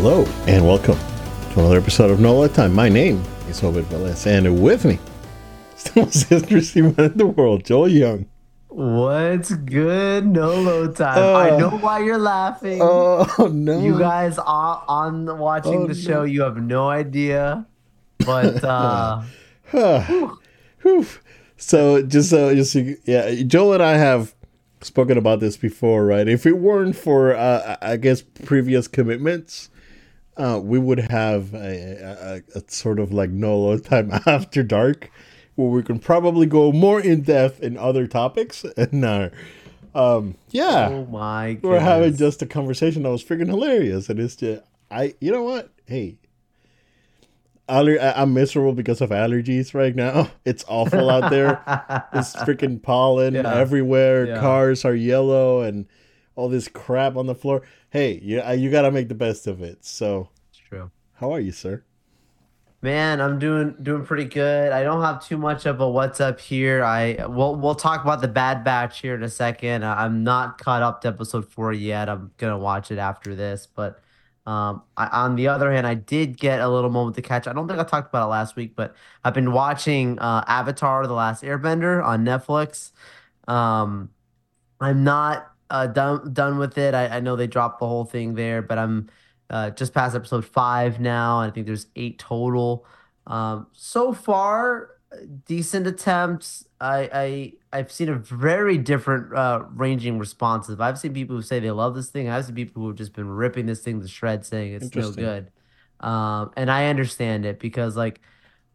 [0.00, 0.96] Hello and welcome
[1.52, 2.72] to another episode of No Load Time.
[2.72, 4.98] My name is Obed Velez, and with me,
[5.76, 8.26] is the most interesting man in the world, Joel Young.
[8.68, 11.18] What's good, No Load time?
[11.18, 11.58] I Oh.
[11.58, 12.78] know why you're laughing.
[12.80, 13.80] Oh no!
[13.80, 16.00] you guys are on watching Oh, the no.
[16.00, 16.22] show.
[16.24, 17.66] You have no idea,
[18.24, 19.22] but uh,
[20.82, 21.06] Whew.
[21.56, 24.34] So just so just yeah, Joel and I have
[24.80, 26.28] spoken about this before, right?
[26.28, 29.70] If it weren't for uh, I guess previous commitments,
[30.38, 35.10] uh, we would have a, a, a sort of like no load time after dark,
[35.56, 38.64] where we can probably go more in depth in other topics.
[38.76, 39.30] And uh,
[39.94, 44.20] um, yeah, oh my god, we're having just a conversation that was freaking hilarious, and
[44.20, 45.70] it's just I, you know what?
[45.86, 46.18] Hey,
[47.68, 50.30] aller- I- I'm miserable because of allergies right now.
[50.44, 51.60] It's awful out there.
[52.12, 53.52] It's freaking pollen Yeah.
[53.54, 54.26] everywhere.
[54.26, 54.40] Yeah.
[54.40, 55.86] Cars are yellow and
[56.38, 57.62] all this crap on the floor.
[57.90, 59.84] Hey, you you got to make the best of it.
[59.84, 60.90] So, It's true.
[61.14, 61.82] how are you, sir?
[62.80, 64.70] Man, I'm doing doing pretty good.
[64.70, 66.84] I don't have too much of a what's up here.
[66.84, 69.84] I we'll we'll talk about the Bad Batch here in a second.
[69.84, 72.08] I- I'm not caught up to episode four yet.
[72.08, 73.66] I'm gonna watch it after this.
[73.66, 74.00] But
[74.46, 77.48] um, I, on the other hand, I did get a little moment to catch.
[77.48, 78.94] I don't think I talked about it last week, but
[79.24, 82.92] I've been watching uh, Avatar: The Last Airbender on Netflix.
[83.48, 84.10] Um,
[84.80, 86.94] I'm not uh, done done with it.
[86.94, 89.08] I, I know they dropped the whole thing there, but I'm
[89.50, 91.40] uh, just past episode five now.
[91.40, 92.86] I think there's eight total.
[93.26, 94.90] Um, so far,
[95.46, 96.66] decent attempts.
[96.80, 100.80] I, I I've seen a very different uh, ranging responses.
[100.80, 102.28] I've seen people who say they love this thing.
[102.28, 105.10] I've seen people who have just been ripping this thing to shreds, saying it's no
[105.10, 105.50] good.
[106.00, 108.20] Um, and I understand it because like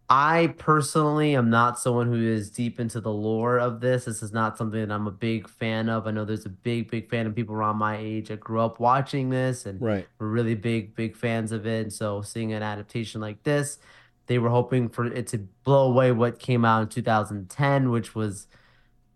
[0.10, 4.06] I personally am not someone who is deep into the lore of this.
[4.06, 6.06] This is not something that I'm a big fan of.
[6.08, 8.80] I know there's a big, big fan of people around my age that grew up
[8.80, 10.06] watching this and Right.
[10.20, 11.82] were really big, big fans of it.
[11.84, 13.80] And so seeing an adaptation like this,
[14.28, 18.48] they were hoping for it to blow away what came out in 2010, which was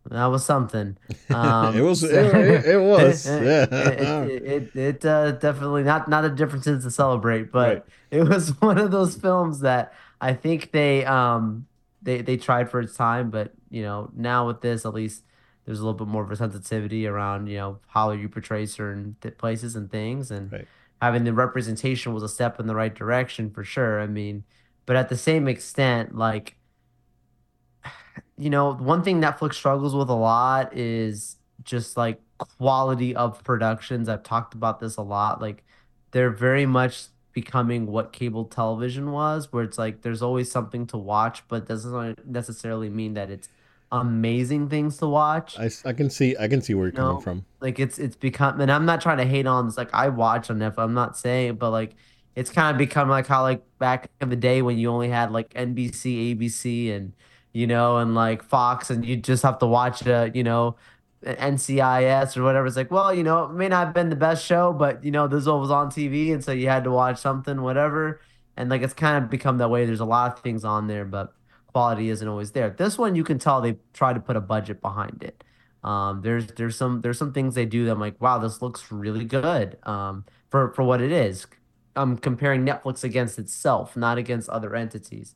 [0.09, 0.97] that was something.
[1.29, 2.01] Um, it was.
[2.01, 3.25] It, it, it was.
[3.27, 3.65] Yeah.
[4.23, 4.43] it,
[4.73, 7.85] it, it uh, definitely not not a differences to celebrate, but Right.
[8.11, 9.91] it was one of those films that
[10.21, 11.67] I think they um
[12.01, 15.23] they they tried for its time, but you know now with this at least
[15.65, 19.15] there's a little bit more of a sensitivity around you know how you portray certain
[19.21, 20.67] th- places and things, and Right.
[21.01, 23.99] having the representation was a step in the right direction for sure.
[24.01, 24.43] I mean,
[24.85, 26.57] but at the same extent, like
[28.37, 34.09] you know, one thing Netflix struggles with a lot is just like quality of productions.
[34.09, 35.41] I've talked about this a lot.
[35.41, 35.63] Like
[36.11, 37.05] they're very much
[37.41, 42.25] becoming what cable television was, where it's like there's always something to watch, but doesn't
[42.25, 43.47] necessarily mean that it's
[43.91, 45.55] amazing things to watch.
[45.85, 46.35] I can see.
[46.39, 47.07] I can see where you're No.
[47.09, 47.45] coming from.
[47.61, 49.77] Like it's it's become, and I'm not trying to hate on this.
[49.77, 50.79] Like I watch on Netflix.
[50.79, 51.95] I'm not saying, but like
[52.35, 55.31] it's kind of become like how like back in the day when you only had
[55.31, 57.13] like NBC, ABC, and
[57.53, 60.07] you know, and like Fox, and you just have to watch it.
[60.07, 60.75] Uh, you know
[61.23, 62.67] NCIS or whatever.
[62.67, 65.11] It's like, well, you know, it may not have been the best show, but you
[65.11, 68.21] know, this was on TV, and so you had to watch something, whatever.
[68.55, 69.85] And like it's kind of become that way.
[69.85, 71.33] There's a lot of things on there, but
[71.67, 72.69] quality isn't always there.
[72.71, 75.43] This one, you can tell they tried to put a budget behind it.
[75.83, 78.91] Um, there's there's some there's some things they do that I'm like, wow, this looks
[78.91, 79.77] really good.
[79.83, 81.47] Um, for for what it is.
[81.95, 85.35] I'm comparing Netflix against itself, not against other entities.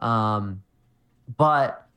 [0.00, 0.62] Um,
[1.36, 1.87] but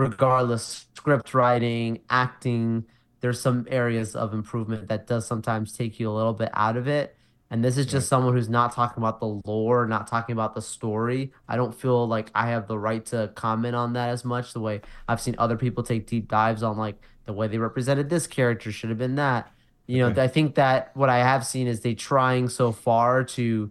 [0.00, 2.86] regardless, script writing, acting,
[3.20, 6.88] there's some areas of improvement that does sometimes take you a little bit out of
[6.88, 7.16] it.
[7.50, 10.62] And this is just someone who's not talking about the lore, not talking about the
[10.62, 11.32] story.
[11.48, 14.52] I don't feel like I have the right to comment on that as much.
[14.52, 16.96] The way I've seen other people take deep dives on like
[17.26, 19.52] the way they represented this character should have been that.
[19.86, 20.22] You know, Okay.
[20.22, 23.70] I think that what I have seen is they trying so far to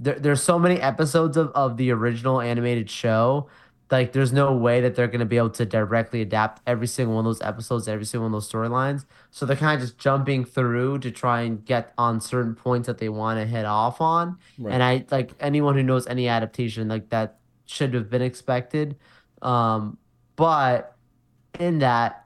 [0.00, 3.48] there, there's so many episodes of, of the original animated show
[3.92, 7.14] like there's no way that they're going to be able to directly adapt every single
[7.14, 9.04] one of those episodes every single one of those storylines.
[9.30, 12.98] So they're kind of just jumping through to try and get on certain points that
[12.98, 14.38] they want to hit off on.
[14.58, 14.72] Right.
[14.72, 18.96] and i like anyone who knows any adaptation like that should have been expected.
[19.42, 19.98] Um
[20.36, 20.96] but
[21.60, 22.24] in that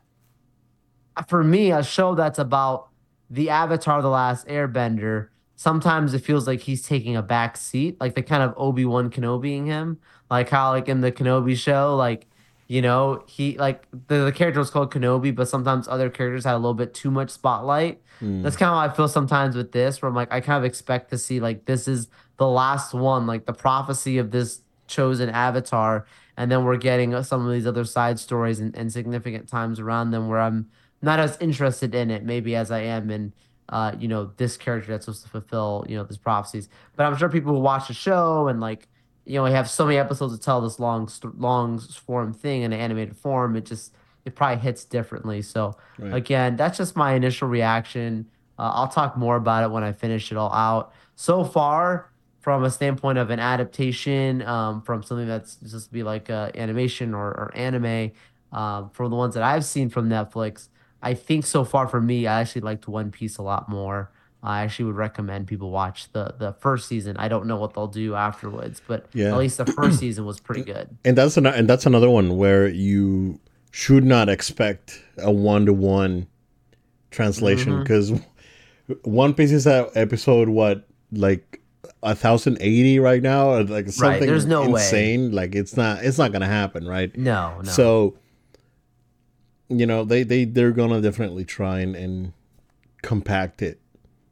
[1.26, 2.88] for me a show that's about
[3.28, 8.14] the avatar the last airbender sometimes it feels like he's taking a back seat like
[8.14, 9.98] the kind of obi-wan kenobiing him
[10.30, 12.26] like how like in the kenobi show like
[12.68, 16.54] you know he like the, the character was called kenobi but sometimes other characters had
[16.54, 18.40] a little bit too much spotlight Hmm.
[18.40, 20.64] that's kind of how i feel sometimes with this where i'm like i kind of
[20.64, 22.08] expect to see like this is
[22.38, 26.06] the last one like the prophecy of this chosen avatar
[26.38, 30.12] and then we're getting some of these other side stories and, and significant times around
[30.12, 30.66] them where i'm
[31.02, 33.34] not as interested in it maybe as i am in
[33.68, 36.68] uh, you know, this character that's supposed to fulfill, you know, these prophecies.
[36.94, 38.88] But I'm sure people will watch the show and like,
[39.24, 42.72] you know, we have so many episodes to tell this long, long form thing in
[42.72, 43.56] an animated form.
[43.56, 43.92] It just,
[44.24, 45.42] it probably hits differently.
[45.42, 46.14] So right.
[46.14, 48.26] again, that's just my initial reaction.
[48.58, 50.92] Uh, I'll talk more about it when I finish it all out.
[51.16, 52.10] So far,
[52.40, 56.52] from a standpoint of an adaptation, um, from something that's just to be like uh,
[56.54, 58.12] animation or, or anime,
[58.52, 60.68] um, from the ones that I've seen from Netflix,
[61.02, 64.10] I think so far for me, I actually liked One Piece a lot more.
[64.42, 67.16] I actually would recommend people watch the the first season.
[67.16, 69.28] I don't know what they'll do afterwards, but yeah.
[69.28, 70.96] at least the first season was pretty good.
[71.04, 73.40] And that's an, and that's another one where you
[73.72, 76.28] should not expect a one to one
[77.10, 78.30] translation because mm-hmm.
[79.02, 81.60] One Piece is that episode what like
[82.02, 85.30] a thousand eighty right now or like something right, there's no insane.
[85.30, 85.36] Way.
[85.36, 87.16] Like it's not it's not gonna happen, right?
[87.16, 87.70] No, no.
[87.70, 88.16] So
[89.68, 92.32] you know they they they're gonna definitely try and, and
[93.02, 93.80] compact it.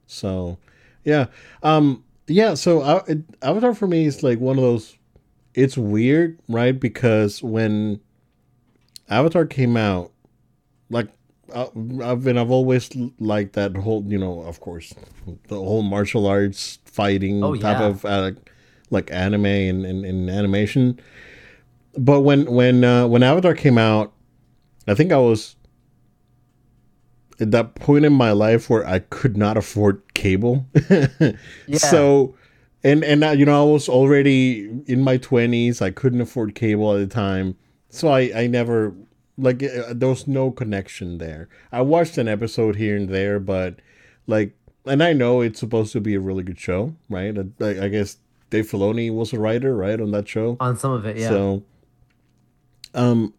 [0.06, 0.58] So
[1.04, 1.26] yeah
[1.62, 3.04] um yeah so uh,
[3.42, 4.96] avatar for me is like one of those
[5.54, 6.78] it's weird right?
[6.78, 8.00] Because when
[9.08, 10.12] avatar came out
[10.90, 11.08] like
[11.52, 11.66] uh,
[12.02, 14.94] I've been I've always liked that whole you know of course
[15.48, 17.86] the whole martial arts fighting oh, type yeah.
[17.86, 18.32] of uh,
[18.90, 20.98] like anime and, and, and, animation.
[21.98, 24.13] But when when uh, when Avatar came out
[24.86, 25.56] I think I was
[27.40, 30.66] at that point in my life where I could not afford cable.
[30.90, 31.78] yeah.
[31.78, 32.34] So,
[32.82, 35.80] and and uh, you know I was already in my twenties.
[35.82, 37.56] I couldn't afford cable at the time,
[37.88, 38.94] so I I never
[39.36, 41.48] like uh, there was no connection there.
[41.72, 43.80] I watched an episode here and there, but
[44.26, 44.54] like,
[44.86, 47.36] and I know it's supposed to be a really good show, right?
[47.60, 48.18] I, I guess
[48.50, 50.56] Dave Filoni was a writer, right, on that show.
[50.60, 51.28] On some of it, yeah.
[51.28, 51.62] So,
[52.94, 53.34] um,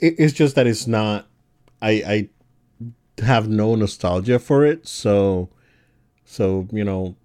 [0.00, 1.26] it's just that it's not.
[1.80, 5.48] I I have no nostalgia for it, so
[6.24, 7.16] so you know,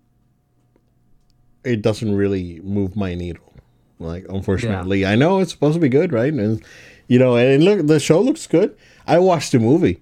[1.63, 3.53] it doesn't really move my needle.
[3.99, 5.11] Like unfortunately, yeah.
[5.11, 6.33] I know it's supposed to be good, right?
[6.33, 6.63] And
[7.07, 8.75] you know, and look, the show looks good.
[9.05, 10.01] I watched the movie.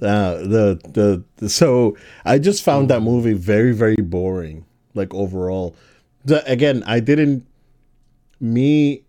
[0.00, 4.64] Uh, the, the the so I just found that movie very very boring.
[4.94, 5.76] Like overall,
[6.24, 7.46] the, again, I didn't
[8.40, 9.04] me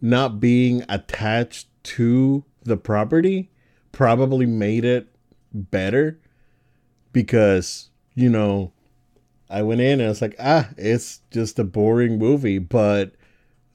[0.00, 3.50] not being attached to the property
[3.92, 5.08] probably made it
[5.52, 6.18] better
[7.12, 8.72] because you know
[9.48, 12.58] I went in and I was like ah it's just a boring movie.
[12.58, 13.14] But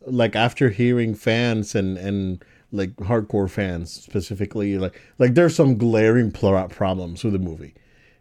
[0.05, 6.31] like after hearing fans and and like hardcore fans specifically like like there's some glaring
[6.31, 7.73] plot problems with the movie.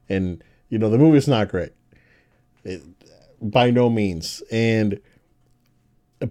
[0.08, 1.72] And you know the movie's not great.
[2.64, 2.82] It,
[3.40, 4.42] by no means.
[4.50, 5.00] And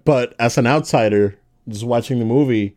[0.03, 1.37] but as an outsider
[1.69, 2.75] just watching the movie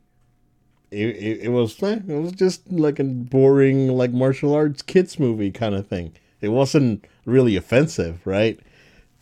[0.97, 5.19] it, it, it was eh, it was just like a boring like martial arts kids
[5.19, 6.13] movie kind of thing.
[6.41, 8.59] It wasn't really offensive, right?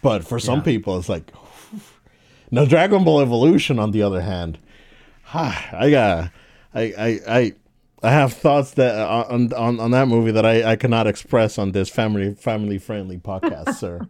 [0.01, 0.65] But for some yeah.
[0.65, 1.33] people, it's like
[2.51, 3.79] now Dragon Ball Evolution.
[3.79, 4.59] On the other hand,
[5.35, 6.31] I got
[6.75, 7.53] I I I.
[8.03, 11.57] I have thoughts that uh, on, on on that movie that I, I cannot express
[11.57, 14.07] on this family family friendly podcast, sir.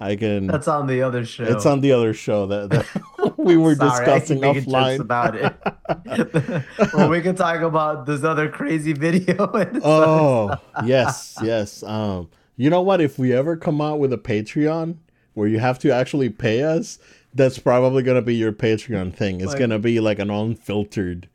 [0.00, 0.46] I can.
[0.46, 1.44] That's on the other show.
[1.44, 6.64] It's on the other show that, that we were Sorry, discussing offline about it.
[6.94, 9.50] well, we can talk about this other crazy video.
[9.84, 11.82] oh yes, yes.
[11.82, 13.00] Um, you know what?
[13.00, 14.98] If we ever come out with a Patreon
[15.34, 16.98] where you have to actually pay us,
[17.34, 19.40] that's probably gonna be your Patreon thing.
[19.40, 21.28] It's like, gonna be like an unfiltered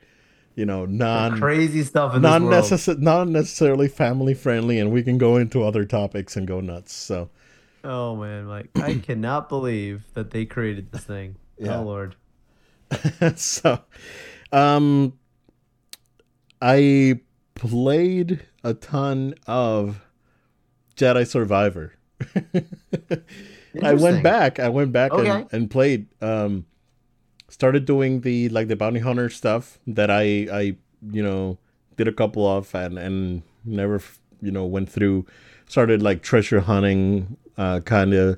[0.55, 5.37] you know, non crazy stuff non necessarily not necessarily family friendly, and we can go
[5.37, 6.93] into other topics and go nuts.
[6.93, 7.29] So
[7.83, 11.35] Oh man, like I cannot believe that they created this thing.
[11.57, 11.79] Yeah.
[11.79, 12.15] Oh lord.
[13.35, 13.79] so,
[14.51, 15.13] um,
[16.61, 17.19] I
[17.55, 20.01] played a ton of
[20.95, 21.93] Jedi Survivor.
[23.81, 24.59] I went back.
[24.59, 25.29] I went back okay.
[25.29, 26.07] and, and played.
[26.21, 26.65] Um,
[27.49, 30.75] started doing the like the bounty hunter stuff that I I
[31.11, 31.57] you know
[31.97, 34.01] did a couple of and and never
[34.41, 35.25] you know went through.
[35.73, 38.37] Started like treasure hunting uh, kind of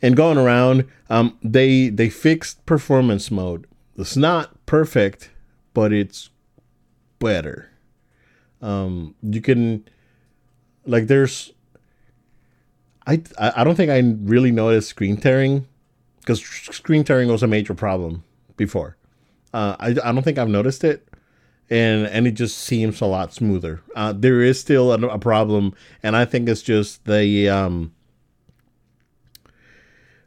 [0.00, 0.88] and going around.
[1.10, 3.66] Um, they they fixed performance mode.
[3.98, 5.28] It's not perfect,
[5.74, 6.30] but it's
[7.18, 7.68] better.
[8.62, 9.86] Um, you can
[10.86, 11.52] like there's
[13.06, 15.68] I I don't think I really noticed screen tearing
[16.20, 18.24] because screen tearing was a major problem
[18.56, 18.96] before.
[19.52, 21.06] Uh, I I don't think I've noticed it,
[21.70, 23.80] and and it just seems a lot smoother.
[23.94, 27.92] Uh, there is still a, a, problem, and I think it's just the um,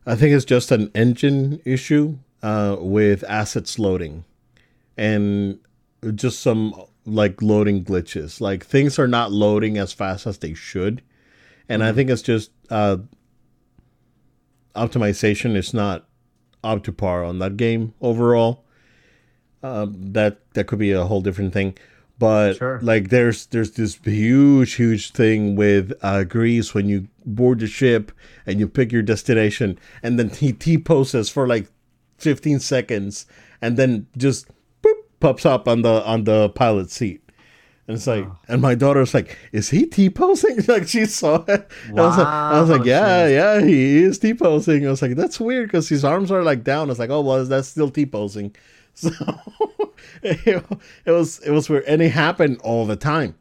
[0.06, 4.24] I think it's just an engine issue uh, with assets loading
[4.98, 5.60] and
[6.14, 6.74] just some
[7.06, 8.40] like loading glitches.
[8.42, 11.02] Like things are not loading as fast as they should.
[11.68, 12.98] and I think it's just uh,
[14.76, 16.06] optimization is not
[16.64, 18.65] up to par on that game overall.
[19.66, 21.76] Um, that that could be a whole different thing,
[22.20, 22.80] but Sure.
[22.84, 28.12] like there's there's this huge huge thing with uh, Greez when you board the ship
[28.46, 31.68] and you pick your destination, and then he t poses for like
[32.20, 33.26] 15 seconds,
[33.62, 34.48] and then just
[34.84, 37.22] boop, pops up on the on the pilot seat.
[37.88, 41.70] And it's like, and my daughter's like, "Is he t posing?" Like she saw it.
[41.90, 45.16] I was like, I was like, "Yeah, yeah, he is t posing." I was like,
[45.16, 46.88] "That's weird," because his arms are like down.
[46.90, 48.56] I was like, "Oh, well, that's still t posing."
[49.02, 50.64] So it,
[51.06, 53.36] was it was weird, and it happened all the time.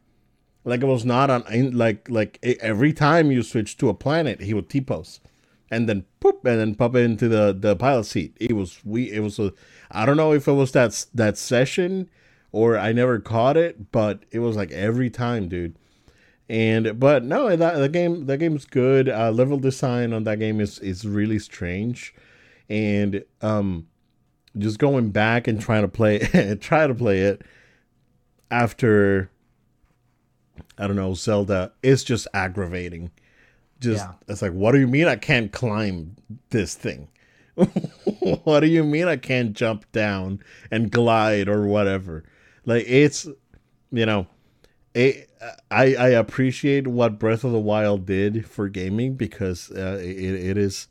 [0.63, 4.53] Like it was not on like like every time you switch to a planet, he
[4.53, 5.19] would t pose,
[5.71, 8.35] and then poop, and then pop into the the pilot seat.
[8.39, 9.11] It was we.
[9.11, 9.53] It was a.
[9.91, 12.09] I don't know if it was that that session
[12.55, 15.75] or I never caught it, but it was like every time, dude.
[16.47, 19.09] And but no, that the game the game's good.
[19.09, 22.15] Uh, level design on that game is is really strange,
[22.69, 23.87] and um,
[24.57, 26.19] just going back and trying to play
[26.61, 27.41] try to play it
[28.51, 29.29] after
[30.77, 33.11] I don't know Zelda is just aggravating.
[33.79, 34.13] Just Yeah.
[34.27, 36.15] it's like, what do you mean I can't climb
[36.49, 37.09] this thing?
[37.55, 40.39] what do you mean I can't jump down
[40.71, 42.23] and glide or whatever?
[42.65, 43.25] Like it's,
[43.91, 44.27] you know,
[44.93, 45.29] it,
[45.69, 50.57] I I appreciate what Breath of the Wild did for gaming because uh, it it
[50.57, 50.87] is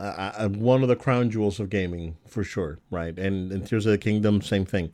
[0.00, 3.18] uh, uh, one of the crown jewels of gaming for sure, right?
[3.18, 4.92] And and Tears of the Kingdom, same thing.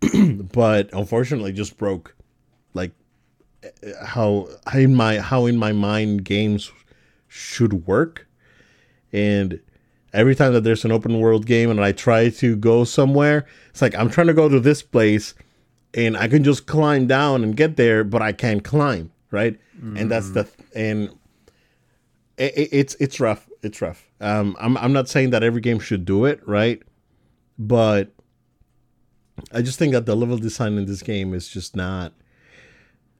[0.52, 2.16] but unfortunately, just broke
[2.74, 2.92] like
[4.04, 6.72] how how in my how in my mind games
[7.28, 8.26] should work
[9.12, 9.60] and
[10.12, 13.82] every time that there's an open world game and I try to go somewhere, it's
[13.82, 15.34] like I'm trying to go to this place
[15.94, 19.58] and I can just climb down and get there, but I can't climb, right?
[19.98, 21.10] And that's the and
[22.42, 23.48] it, it- it's it's rough.
[23.62, 24.08] It's rough.
[24.20, 26.82] Um, I'm I'm not saying that every game should do it, right?
[27.58, 28.12] But
[29.52, 32.12] I just think that the level design in this game is just not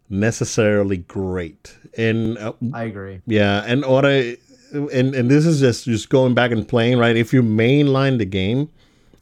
[0.09, 1.76] necessarily great.
[1.97, 3.21] And uh, I agree.
[3.26, 4.37] yeah, and what I
[4.73, 7.17] and and this is just just going back and playing right.
[7.17, 8.69] If you mainline the game,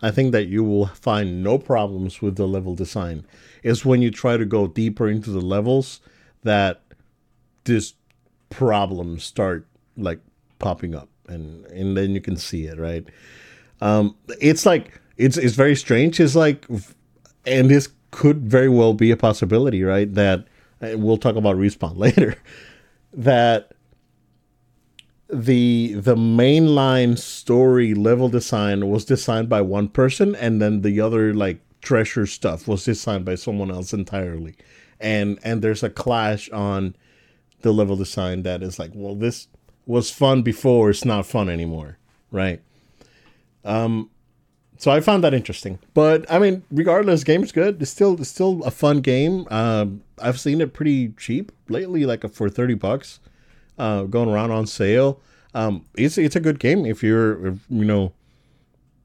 [0.03, 3.27] I think that you will find no problems with the level design.
[3.63, 6.01] It's when you try to go deeper into the levels
[6.45, 6.81] that
[7.65, 7.95] this
[8.49, 9.67] problems start
[9.97, 10.21] like
[10.59, 13.07] popping up, and and then you can see it right.
[13.81, 16.21] Um, it's like it's it's very strange.
[16.21, 16.67] It's like,
[17.47, 20.13] and this could very well be a possibility, right?
[20.15, 20.47] That
[20.81, 22.37] we'll talk about respawn later.
[23.13, 23.73] That
[25.29, 31.35] the the mainline story level design was designed by one person, and then the other
[31.35, 34.57] like treasure stuff was designed by someone else entirely,
[35.01, 36.97] and and there's a clash on
[37.63, 39.49] the level design that is like, well, this
[39.91, 41.99] was fun before, it's not fun anymore,
[42.31, 42.61] right?
[43.65, 44.09] Um,
[44.79, 45.79] so I found that interesting.
[45.95, 47.83] But I mean, regardless, game's good.
[47.83, 49.47] It's still it's still a fun game.
[49.51, 53.19] Um, I've seen it pretty cheap lately, like for thirty bucks,
[53.79, 55.21] uh, going around on sale.
[55.55, 58.13] Um, it's it's a good game if you're if, you know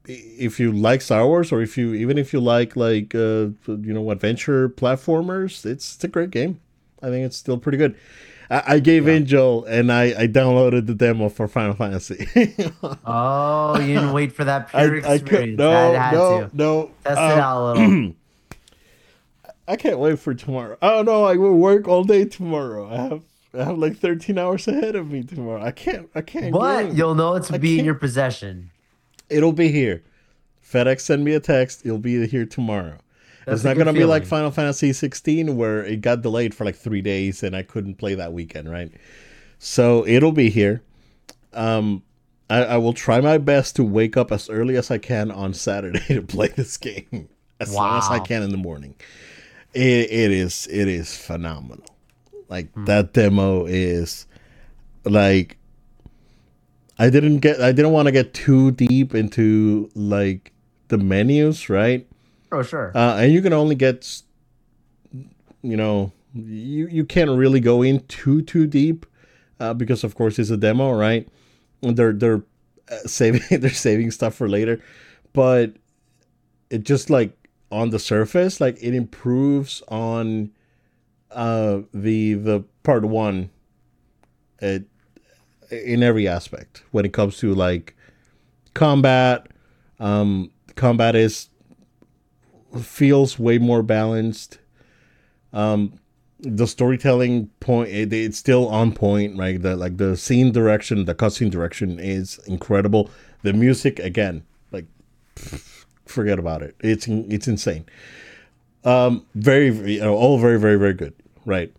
[0.06, 3.92] if you like Star Wars or if you even if you like like uh, you
[3.92, 5.66] know adventure platformers.
[5.66, 6.60] It's, it's a great game.
[7.02, 7.96] I think it's still pretty good.
[8.50, 12.28] I, I gave Angel and I, I downloaded the demo for Final Fantasy.
[13.04, 15.58] Oh, you didn't wait for that I, pure I experience.
[15.58, 16.90] no I had no to no.
[17.04, 18.14] test um, it out a little.
[19.68, 20.76] I can't wait for tomorrow.
[20.80, 22.88] Oh no, I will work all day tomorrow.
[22.92, 23.22] I have
[23.54, 25.62] I have like 13 hours ahead of me tomorrow.
[25.62, 28.70] I can't I can't but you'll know it's I be in your possession.
[29.28, 30.02] It'll be here.
[30.64, 31.84] FedEx send me a text.
[31.84, 32.98] It'll be here tomorrow.
[33.46, 34.26] That's it's not gonna be like.
[34.26, 38.16] Final Fantasy 16 where it got delayed for like three days and I couldn't play
[38.16, 38.90] that weekend, right?
[39.58, 40.82] So it'll be here.
[41.52, 42.02] Um,
[42.50, 45.54] I, I will try my best to wake up as early as I can on
[45.54, 47.28] Saturday to play this game
[47.60, 48.96] as long as I can in the morning.
[49.72, 51.86] It, it is it is phenomenal.
[52.48, 54.26] Like that demo is
[55.04, 55.56] like
[56.98, 60.52] I didn't get I didn't want to get too deep into like
[60.88, 62.06] the menus, right?
[62.52, 62.92] Oh, sure.
[62.94, 64.22] Uh, and you can only get,
[65.62, 69.06] you know, you you can't really go in too too deep
[69.60, 71.28] uh, because of course it's a demo, right?
[71.80, 72.42] They're they're
[72.90, 74.80] uh, saving they're saving stuff for later,
[75.32, 75.74] but
[76.70, 77.32] it just like
[77.70, 80.50] on the surface, like it improves on
[81.30, 83.50] uh the the part one,
[84.60, 84.84] it
[85.70, 87.96] in every aspect when it comes to like
[88.74, 89.48] combat.
[89.98, 91.48] Um, combat is
[92.84, 94.58] feels way more balanced.
[95.52, 95.98] Um,
[96.40, 99.60] the storytelling point it, it's still on point right?
[99.60, 103.08] The like the scene direction the cutscene direction is incredible.
[103.42, 104.84] The music again like
[106.04, 106.76] forget about it.
[106.80, 107.86] It's it's insane.
[108.84, 111.14] Um very you know, all very very very good
[111.46, 111.72] right?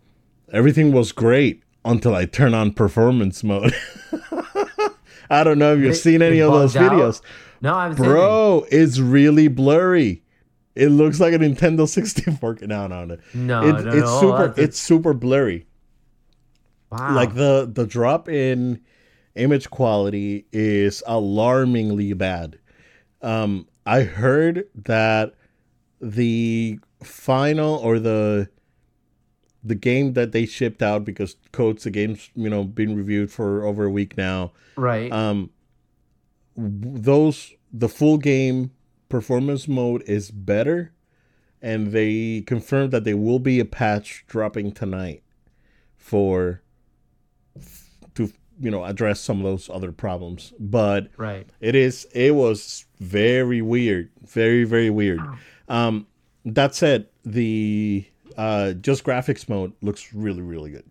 [0.52, 3.72] Everything was great until i turn on performance mode.
[5.30, 6.90] I don't know if you've It- seen any of those out?
[6.92, 7.20] videos.
[7.60, 8.10] No, I'm saying.
[8.10, 10.22] bro it's really blurry
[10.78, 13.16] it looks like a nintendo 64 no no no.
[13.34, 15.66] No, it, no, it's no, super that's it's super blurry.
[16.90, 17.14] Wow.
[17.14, 18.80] like the the drop in
[19.34, 22.58] image quality is alarmingly bad.
[23.22, 25.34] Um i heard that
[26.00, 28.48] the final or the
[29.64, 33.64] the game that they shipped out because codes the game's you know been reviewed for
[33.64, 35.10] over a week now right.
[35.12, 35.50] um
[36.56, 38.70] those the full game
[39.08, 40.92] performance mode is better
[41.60, 45.22] and they confirmed that there will be a patch dropping tonight
[45.96, 46.62] for
[48.14, 50.52] to you know address some of those other problems.
[50.58, 51.48] But right.
[51.60, 55.20] it is it was very weird very very weird.
[55.68, 56.06] Um
[56.44, 60.86] that said the uh just graphics mode looks really really good.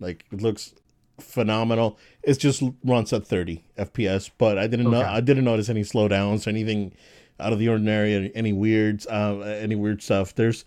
[0.00, 0.74] Like it looks
[1.18, 1.98] phenomenal.
[2.22, 6.46] It just runs at 30 fps but i didn't know i didn't notice any slowdowns
[6.46, 6.92] or anything
[7.40, 10.64] out of the ordinary any, weirds uh any weird stuff there's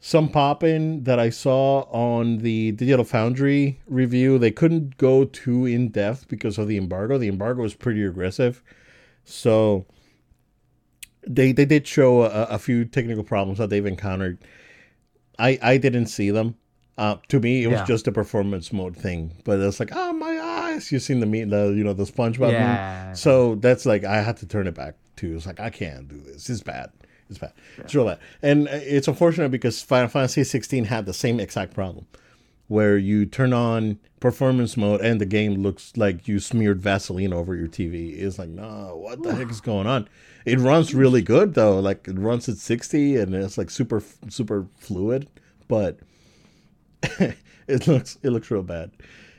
[0.00, 4.38] some popping that I saw on the Digital Foundry review.
[4.38, 7.16] They couldn't go too in depth because of the embargo.
[7.16, 8.62] The embargo was pretty aggressive,
[9.24, 9.86] so
[11.26, 14.36] they they did show a, a few technical problems that they've encountered.
[15.38, 16.56] I I didn't see them.
[16.98, 17.86] Uh, to me, it was Yeah.
[17.86, 19.32] just a performance mode thing.
[19.44, 20.92] But it's like, oh my eyes!
[20.92, 22.52] You've seen the me the you know the SpongeBob meme?
[22.52, 23.12] Yeah.
[23.14, 25.34] So that's like I had to turn it back too.
[25.36, 26.48] It's like I can't do this.
[26.48, 26.90] It's bad.
[27.28, 27.52] It's bad.
[27.78, 28.18] It's real bad.
[28.42, 32.06] And it's unfortunate because Final Fantasy 16 had the same exact problem,
[32.68, 37.54] where you turn on performance mode and the game looks like you smeared Vaseline over
[37.54, 38.18] your TV.
[38.18, 40.08] It's like, no, what the heck is going on?
[40.44, 41.80] It runs really good though.
[41.80, 45.28] Like it runs at 60 and it's like super super fluid,
[45.68, 45.98] but
[47.02, 48.90] it looks it looks real bad.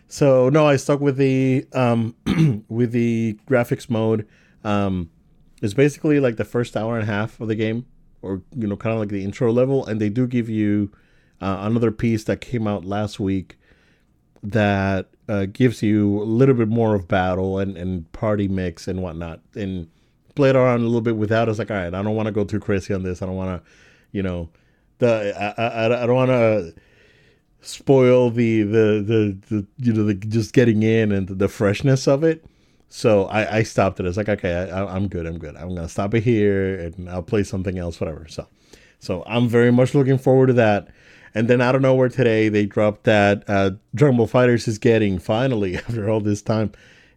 [0.07, 2.15] So no, I stuck with the um
[2.69, 4.27] with the graphics mode.
[4.63, 5.09] Um
[5.65, 7.86] it's basically like the first hour and a half of the game,
[8.21, 10.91] or you know, kind of like the intro level, and they do give you
[11.41, 13.58] uh, another piece that came out last week
[14.41, 19.01] that uh, gives you a little bit more of battle and, and party mix and
[19.01, 19.41] whatnot.
[19.56, 19.89] And
[20.36, 21.49] play it around a little bit without.
[21.49, 23.21] It's like, all right, I don't want to go too crazy on this.
[23.21, 23.71] I don't want to,
[24.12, 24.49] you know,
[24.99, 26.73] the I, I, I don't want to
[27.62, 32.23] spoil the, the the the you know the just getting in and the freshness of
[32.23, 32.45] it.
[32.95, 34.05] So I, I stopped it.
[34.05, 35.25] It's like okay, I, I'm good.
[35.25, 35.58] I'm good.
[35.58, 38.25] I'm gonna stop it here and I'll play something else, whatever.
[38.29, 38.47] So,
[38.99, 40.88] so I'm very much looking forward to that.
[41.34, 45.19] And then out of nowhere today, they dropped that uh, Dragon Ball FighterZ is getting
[45.19, 46.71] finally after all this time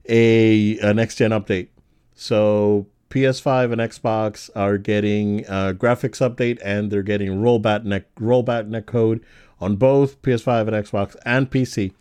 [0.08, 1.68] a, a next gen update.
[2.16, 8.66] So PS5 and Xbox are getting a graphics update and they're getting rollback neck rollback
[8.66, 9.24] net code
[9.60, 11.92] on both PS5 and Xbox and PC.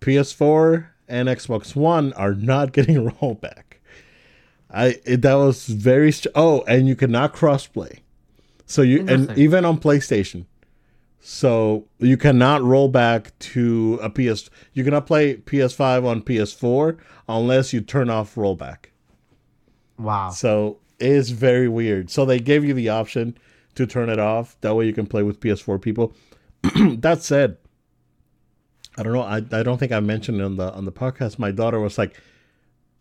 [0.00, 3.64] PS4 and Xbox One are not getting rollback.
[4.70, 8.00] I it, that was very oh, and you cannot crossplay.
[8.66, 10.46] So you and even on PlayStation.
[11.24, 14.50] So you cannot roll back to a PS.
[14.72, 18.86] You cannot play PS5 on PS4 unless you turn off rollback.
[19.98, 20.30] Wow.
[20.30, 22.10] So it is very weird.
[22.10, 23.36] So they gave you the option
[23.76, 24.56] to turn it off.
[24.62, 26.12] That way you can play with PS4 people.
[26.98, 27.56] that said,
[28.98, 29.22] I don't know.
[29.22, 31.38] I, I don't think I mentioned it on the on the podcast.
[31.38, 32.20] My daughter was like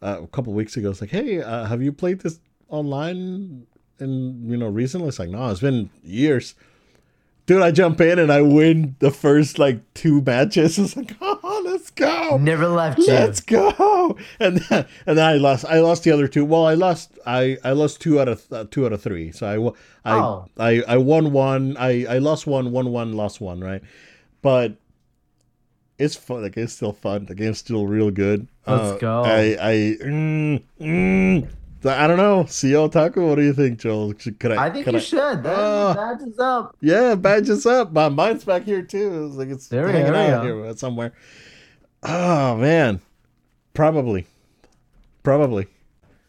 [0.02, 0.90] uh, a couple weeks ago.
[0.92, 3.68] It's like, hey, uh, have you played this online?
[4.00, 6.56] And you know, recently it's like, no, it's been years.
[7.48, 10.78] Dude, I jump in and I win the first like two matches.
[10.80, 12.38] It's like, oh, let's go.
[12.38, 13.08] Never left you.
[13.08, 14.18] Let's go.
[14.40, 15.66] And then, and then I lost.
[15.66, 16.46] I lost the other two.
[16.46, 17.18] Well, I lost.
[17.26, 19.32] I I lost two out of uh, two out of three.
[19.32, 19.76] So
[20.06, 20.46] I I Oh.
[20.58, 21.76] I I won one.
[21.78, 22.72] I I lost one.
[22.72, 23.14] Won one.
[23.14, 23.60] Lost one.
[23.60, 23.82] Right.
[24.42, 24.78] But
[26.02, 26.42] it's fun.
[26.44, 27.26] Like it's still fun.
[27.26, 28.48] The game's still real good.
[28.68, 29.22] Let's Uh, go.
[29.24, 31.48] I I mm, mm,
[31.86, 32.44] I don't know.
[32.44, 33.28] CEO Taco.
[33.30, 34.14] What do you think, Joel?
[34.18, 34.66] Should- Could I?
[34.66, 35.44] I think you should.
[35.44, 35.94] That, Oh.
[35.94, 36.76] that is up.
[36.82, 37.92] Yeah, badges up.
[37.92, 39.26] My mind's back here too.
[39.28, 41.14] It's like it's There hanging out here somewhere.
[42.04, 43.00] Oh man,
[43.74, 44.26] probably,
[45.24, 45.68] probably,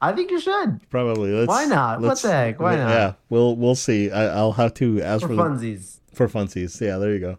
[0.00, 0.80] I think you should.
[0.90, 1.32] probably.
[1.32, 2.00] Let's, Why not?
[2.00, 2.61] What the heck?
[2.61, 2.90] Why not?
[2.90, 4.11] Yeah, we'll we'll see.
[4.11, 5.96] I, I'll have to ask For for, the, funsies.
[6.12, 6.78] for funsies.
[6.80, 7.38] Yeah, there you go.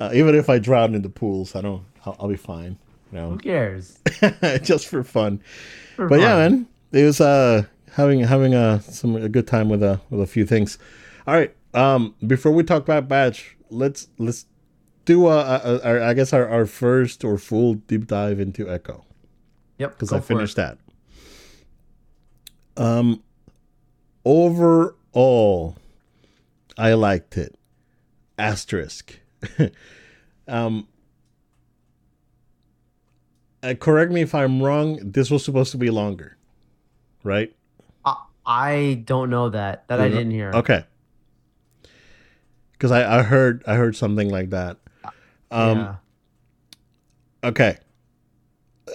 [0.00, 1.84] Uh, even if I drown in the pools, I don't.
[2.04, 2.78] I'll, I'll be fine.
[3.12, 3.30] You know?
[3.30, 3.98] Who cares?
[4.62, 5.40] just for fun.
[5.96, 6.52] For But yeah, fun.
[6.52, 10.26] man, it was uh having having a some a good time with a with a
[10.26, 10.78] few things.
[11.26, 14.46] All right, um, before we talk about Batch, let's let's
[15.04, 19.04] do a, a, a I guess our, our first or full deep dive into Echo.
[19.78, 19.92] Yep.
[19.92, 20.78] Because I finished it.
[22.76, 22.82] that.
[22.82, 23.22] Um
[24.24, 25.76] overall
[26.76, 27.54] I liked it.
[28.38, 29.20] Asterisk.
[30.48, 30.86] um
[33.62, 34.98] uh, correct me if I'm wrong.
[35.02, 36.36] This was supposed to be longer,
[37.22, 37.54] right?
[38.04, 39.88] I, I don't know that.
[39.88, 40.12] That I Mhm.
[40.12, 40.52] didn't hear.
[40.52, 40.84] Okay.
[42.72, 44.76] Because I, I heard I heard something like that.
[45.50, 45.94] Um, yeah.
[47.42, 47.78] Okay.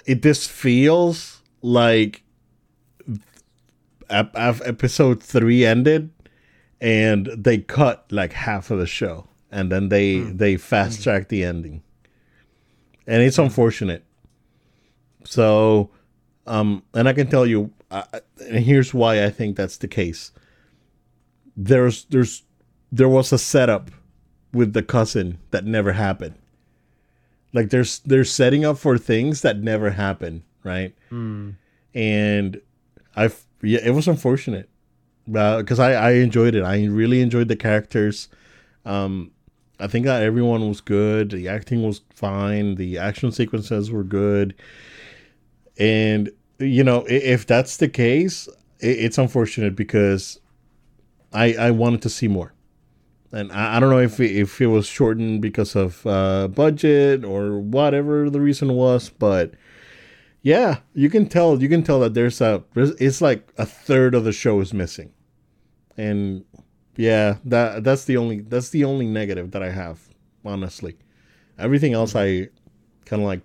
[0.06, 2.22] It this feels like
[4.10, 6.12] ep- episode three ended,
[6.80, 11.44] and they cut like half of the show, and then they they fast track the
[11.44, 11.84] ending,
[13.08, 14.04] and it's unfortunate.
[15.26, 15.92] So,
[16.48, 18.04] um, and I can tell you, uh,
[18.48, 20.32] and here's why I think that's the case.
[21.56, 22.44] There's there's
[22.92, 23.92] there was a setup
[24.54, 26.36] with the cousin that never happened.
[27.54, 30.96] Like there's they're setting up for things that never happen, right?
[31.10, 31.52] Hmm.
[31.94, 32.62] And
[33.16, 33.32] I
[33.62, 34.70] yeah, it was unfortunate
[35.26, 36.64] because I I enjoyed it.
[36.64, 38.30] I really enjoyed the characters.
[38.86, 39.32] Um,
[39.80, 41.32] I think that everyone was good.
[41.32, 42.76] The acting was fine.
[42.76, 44.54] The action sequences were good.
[45.78, 50.40] And you know, if that's the case, it's unfortunate because
[51.34, 52.54] I I wanted to see more
[53.32, 57.24] and I, I don't know if it, if it was shortened because of uh, budget
[57.24, 59.54] or whatever the reason was, but
[60.42, 64.24] yeah, you can tell you can tell that there's a it's like a third of
[64.24, 65.12] the show is missing,
[65.98, 66.46] and
[67.00, 70.10] yeah, that that's the only that's the only negative that I have
[70.46, 70.98] honestly.
[71.58, 72.50] Everything else I
[73.06, 73.42] kind of like.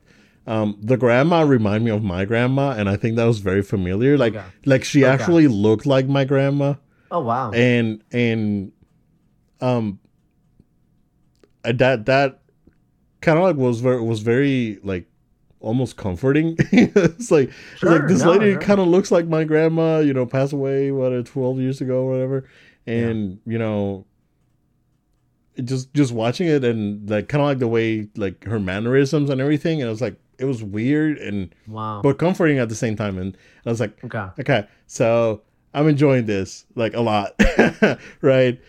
[0.47, 4.19] Um, the grandma remind me of my grandma, and I think that was very familiar.
[4.19, 4.45] Like Okay.
[4.67, 5.13] like she Okay.
[5.13, 6.75] actually looked like my grandma
[7.11, 7.51] Oh wow.
[7.53, 8.73] and and
[9.61, 10.01] um
[11.65, 12.41] uh, that that
[13.21, 15.07] kind of like was very was very like
[15.61, 18.59] almost comforting it's like it's like this no, lady sure.
[18.59, 22.13] kind of looks like my grandma you know passed away what 12 years ago or
[22.13, 22.49] whatever
[22.87, 24.05] and you know
[25.63, 29.41] just just watching it and like kind of like the way like her mannerisms and
[29.41, 32.01] everything and it was like it was weird and wow.
[32.03, 34.29] but comforting at the same time and i was like okay.
[34.41, 35.43] Okay, so
[35.75, 37.35] I'm enjoying this like a lot,
[38.23, 38.61] right?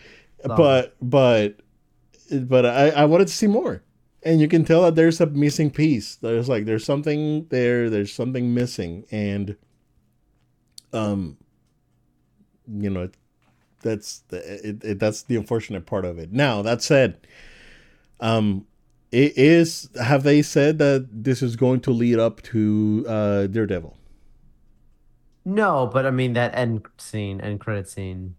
[0.44, 1.60] Love but but
[2.42, 3.82] but I I wanted to see more,
[4.24, 6.16] and you can tell that there's a missing piece.
[6.16, 7.88] There's like there's something there.
[7.88, 9.56] There's something missing, and
[10.92, 11.36] um,
[12.68, 13.08] you know,
[13.86, 16.32] that's the it, it, that's the unfortunate part of it.
[16.32, 17.26] Now that said,
[18.20, 18.66] um.
[19.12, 23.96] It is have they said that this is going to lead up to uh Daredevil?
[25.44, 28.34] No, but I mean that end scene, end credit scene.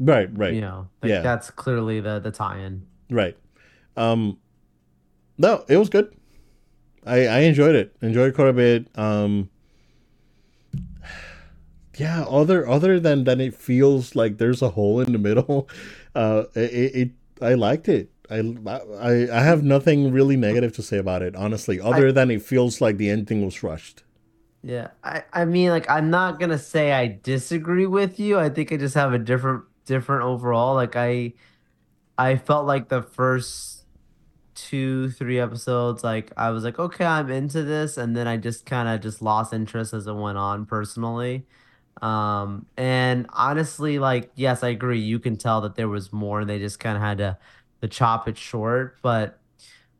[0.00, 0.52] Right, right.
[0.52, 1.20] You know, like Yeah.
[1.20, 2.84] that's clearly the the tie-in.
[3.08, 3.36] Right.
[3.96, 4.38] Um
[5.38, 6.12] no, it was good.
[7.06, 7.94] I I enjoyed it.
[8.02, 8.88] Enjoyed it quite a bit.
[8.96, 9.48] Um
[11.96, 15.68] yeah, other other than than it feels like there's a hole in the middle.
[16.16, 17.10] Uh it, it
[17.42, 18.08] I liked it.
[18.30, 22.40] I, I I have nothing really negative to say about it, honestly, other than it
[22.40, 24.04] feels like the ending was rushed.
[24.62, 28.38] Yeah, I I mean like I'm not gonna say I disagree with you.
[28.38, 30.74] I think I just have a different different overall.
[30.74, 31.34] Like I
[32.18, 33.84] I felt like the first
[34.54, 38.66] two three episodes like I was like okay I'm into this and then I just
[38.66, 41.46] kind of just lost interest as it went on personally.
[42.02, 46.50] Um and honestly like yes I agree you can tell that there was more and
[46.50, 47.38] they just kind of had to
[47.82, 49.40] to chop it short but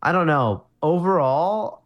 [0.02, 1.84] I don't know overall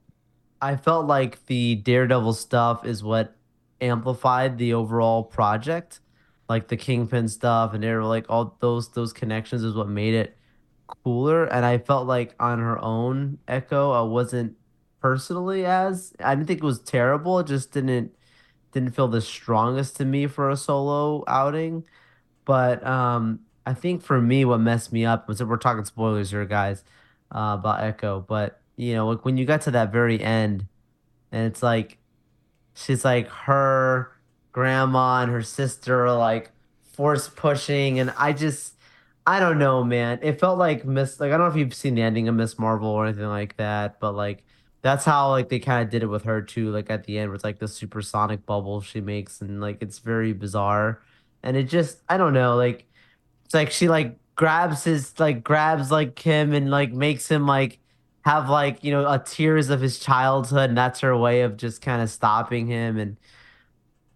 [0.60, 3.36] I felt like the Daredevil stuff is what
[3.80, 6.00] amplified the overall project.
[6.48, 10.36] Like the Kingpin stuff and Daredevil, like all those those connections is what made it
[11.04, 11.44] cooler.
[11.46, 14.56] And I felt like on her own, Echo, I wasn't
[15.00, 17.38] personally as I didn't think it was terrible.
[17.40, 18.14] It just didn't
[18.78, 21.84] didn't feel the strongest to me for a solo outing.
[22.44, 26.30] But um I think for me what messed me up was that we're talking spoilers
[26.30, 26.82] here, guys,
[27.30, 28.24] uh, about Echo.
[28.26, 30.66] But you know, like when you got to that very end,
[31.32, 31.98] and it's like
[32.74, 34.12] she's like her
[34.52, 36.50] grandma and her sister are like
[36.94, 38.74] force pushing, and I just
[39.26, 40.20] I don't know, man.
[40.22, 42.58] It felt like Miss like I don't know if you've seen the ending of Ms.
[42.58, 44.44] Marvel or anything like that, but like
[44.82, 46.70] that's how like they kind of did it with her too.
[46.70, 49.98] Like at the end, where it's like the supersonic bubble she makes, and like it's
[49.98, 51.02] very bizarre,
[51.42, 52.86] and it just I don't know, like
[53.44, 57.80] it's like she like grabs his like grabs like him and like makes him like
[58.24, 61.82] have like you know a tears of his childhood, and that's her way of just
[61.82, 63.16] kind of stopping him and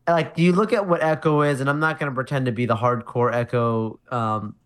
[0.08, 2.76] like you look at what Echo is, and I'm not gonna pretend to be the
[2.76, 4.56] hardcore Echo um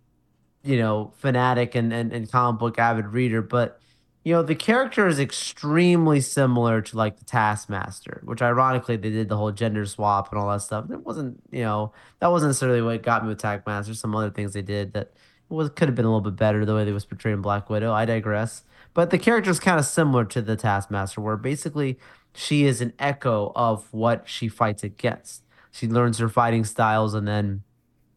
[0.63, 3.81] you know, fanatic and, and, and comic book avid reader, but
[4.27, 9.29] you know, the character is extremely similar to like the Taskmaster, which ironically they did
[9.29, 10.91] the whole gender swap and all that stuff.
[10.91, 13.95] It wasn't, you know, that wasn't necessarily what got me with Taskmaster.
[13.95, 15.12] Some other things they did that
[15.49, 17.93] was could have been a little bit better the way they was portraying Black Widow.
[17.93, 18.65] I digress.
[18.95, 21.97] But the character is kind of similar to the Taskmaster, where basically
[22.35, 25.45] she is an echo of what she fights against.
[25.71, 27.62] She learns her fighting styles and then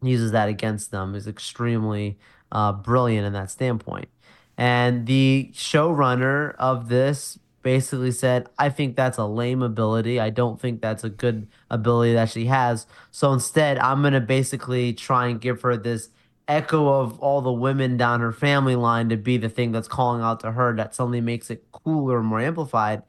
[0.01, 1.13] uses that against them.
[1.13, 2.17] Is extremely
[2.51, 4.07] uh, brilliant in that standpoint.
[4.59, 10.19] And the showrunner of this basically said, I think that's a lame ability.
[10.19, 12.85] I don't think that's a good ability that she has.
[13.09, 16.09] So instead, I'm going to basically try and give her this
[16.49, 20.21] echo of all the women down her family line to be the thing that's calling
[20.21, 23.03] out to her that suddenly makes it cooler, more amplified.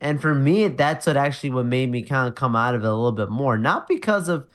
[0.00, 2.86] And for me, that's what actually what made me kind of come out of it
[2.86, 3.58] a little bit more.
[3.58, 4.46] Not because of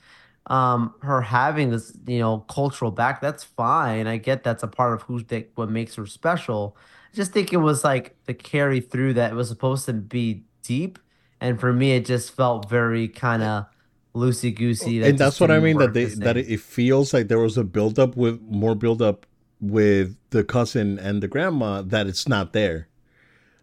[0.48, 4.06] um her having this you know cultural back that's fine.
[4.06, 6.76] I get that's a part of who they, what makes her special.
[7.12, 10.44] I just think it was like the carry through that it was supposed to be
[10.62, 10.98] deep.
[11.40, 13.66] And for me it just felt very kind of
[14.14, 17.56] loosey goosey and that's what i mean that they that it feels like there was
[17.56, 19.24] a build up with more build up
[19.58, 22.88] with the cousin and the grandma that it's not there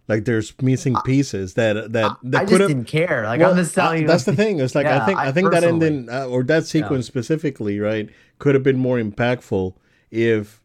[0.10, 3.24] like there's missing pieces that that, that I just didn't care.
[3.26, 4.08] Like well, I'm just telling you.
[4.08, 4.60] That's the thing.
[4.60, 7.12] It's like yeah, I think I, I think that ending uh, or that sequence yeah.
[7.12, 9.76] specifically, right, could have been more impactful
[10.10, 10.62] if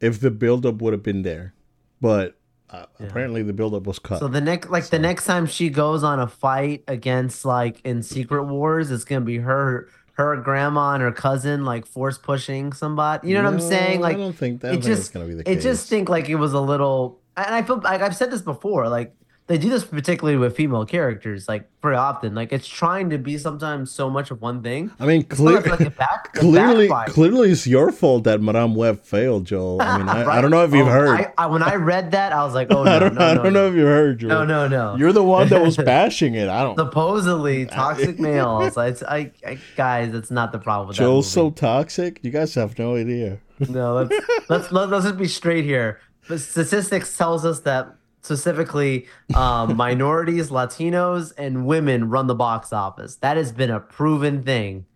[0.00, 1.54] if the buildup would have been there,
[2.02, 2.36] but
[2.68, 3.06] uh, yeah.
[3.06, 4.18] apparently the buildup was cut.
[4.18, 4.90] So the next, like so.
[4.90, 9.22] the next time she goes on a fight against like in Secret Wars, it's gonna
[9.22, 13.28] be her her grandma and her cousin like force pushing somebody.
[13.28, 14.00] You know no, what I'm saying?
[14.02, 14.74] Like I don't think that.
[14.74, 15.56] It just gonna be the case.
[15.56, 18.42] It just think like it was a little and I feel like I've said this
[18.42, 19.14] before, like
[19.48, 22.34] they do this particularly with female characters, like very often.
[22.34, 24.92] Like it's trying to be sometimes so much of one thing.
[25.00, 29.82] I mean, clear, like back, clearly, clearly, it's your fault that Madame Web failed, Joel.
[29.82, 30.38] I mean, I, right?
[30.38, 31.20] I don't know if you've oh, heard.
[31.20, 33.34] I, I, when I read that, I was like, oh no, I don't, no, I
[33.34, 34.28] don't no, know if you heard, Joel.
[34.30, 34.96] No, no, no.
[34.96, 36.48] You're the one that was bashing it.
[36.48, 36.78] I don't.
[36.78, 38.76] Supposedly toxic males.
[38.76, 40.88] It's I, I, guys, that's not the problem.
[40.88, 42.20] With Joel's so toxic.
[42.22, 43.38] You guys have no idea.
[43.68, 46.00] No, let's let's let's, let's just be straight here.
[46.28, 53.16] But statistics tells us that specifically um, minorities, Latinos, and women run the box office.
[53.16, 54.86] That has been a proven thing.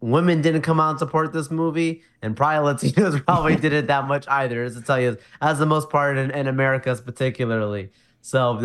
[0.00, 4.26] Women didn't come out and support this movie, and probably Latinos probably didn't that much
[4.28, 7.90] either, as to tell you, as the most part in, in Americas particularly.
[8.24, 8.60] So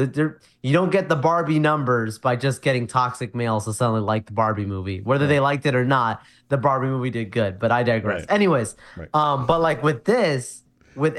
[0.61, 4.31] you don't get the Barbie numbers by just getting toxic males to suddenly like the
[4.31, 5.01] Barbie movie.
[5.01, 7.57] Whether they liked it or not, the Barbie movie did good.
[7.57, 8.21] But I digress.
[8.21, 8.31] Right.
[8.31, 9.09] Anyways, right.
[9.15, 10.61] um, but like with this,
[10.95, 11.15] with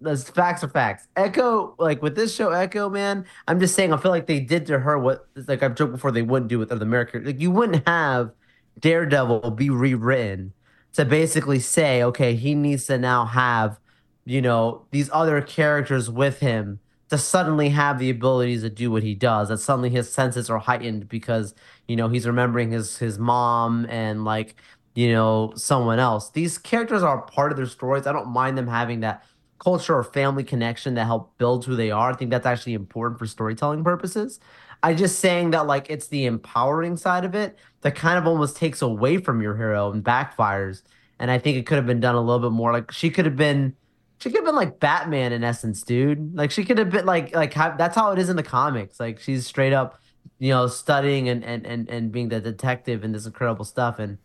[0.00, 1.08] the facts are facts.
[1.16, 4.66] Echo, like with this show, Echo, man, I'm just saying, I feel like they did
[4.66, 7.24] to her what, like I've joked before, they wouldn't do with other American.
[7.24, 8.32] Like you wouldn't have
[8.78, 10.52] Daredevil be rewritten
[10.94, 13.78] to basically say, okay, he needs to now have,
[14.24, 16.80] you know, these other characters with him
[17.10, 19.48] to suddenly have the abilities to do what he does.
[19.48, 21.54] That suddenly his senses are heightened because
[21.86, 24.56] you know he's remembering his his mom and like
[24.94, 26.30] you know someone else.
[26.30, 28.06] These characters are part of their stories.
[28.06, 29.24] I don't mind them having that
[29.58, 32.10] culture or family connection that help build who they are.
[32.10, 34.38] I think that's actually important for storytelling purposes.
[34.82, 38.56] I just saying that like it's the empowering side of it that kind of almost
[38.56, 40.82] takes away from your hero and backfires.
[41.18, 42.72] And I think it could have been done a little bit more.
[42.72, 43.74] Like she could have been,
[44.18, 46.36] she could have been like Batman in essence, dude.
[46.36, 49.00] Like she could have been like like that's how it is in the comics.
[49.00, 50.00] Like she's straight up,
[50.38, 53.98] you know, studying and and and and being the detective and this incredible stuff.
[53.98, 54.18] And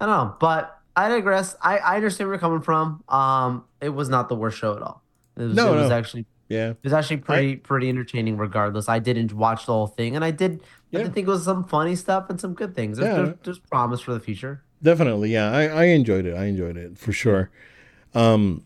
[0.00, 1.56] I don't know, but I digress.
[1.62, 3.02] I, I understand where you're coming from.
[3.08, 5.02] Um, it was not the worst show at all.
[5.36, 5.96] It was, no, it was no.
[5.96, 8.36] actually yeah, it was actually pretty I, pretty entertaining.
[8.36, 10.60] Regardless, I didn't watch the whole thing, and I did.
[10.90, 11.00] Yeah.
[11.00, 12.98] I did think it was some funny stuff and some good things.
[12.98, 13.24] There's, yeah.
[13.24, 14.62] there's, there's promise for the future.
[14.82, 15.50] Definitely, yeah.
[15.50, 16.36] I, I enjoyed it.
[16.36, 17.50] I enjoyed it for sure.
[18.14, 18.64] Um,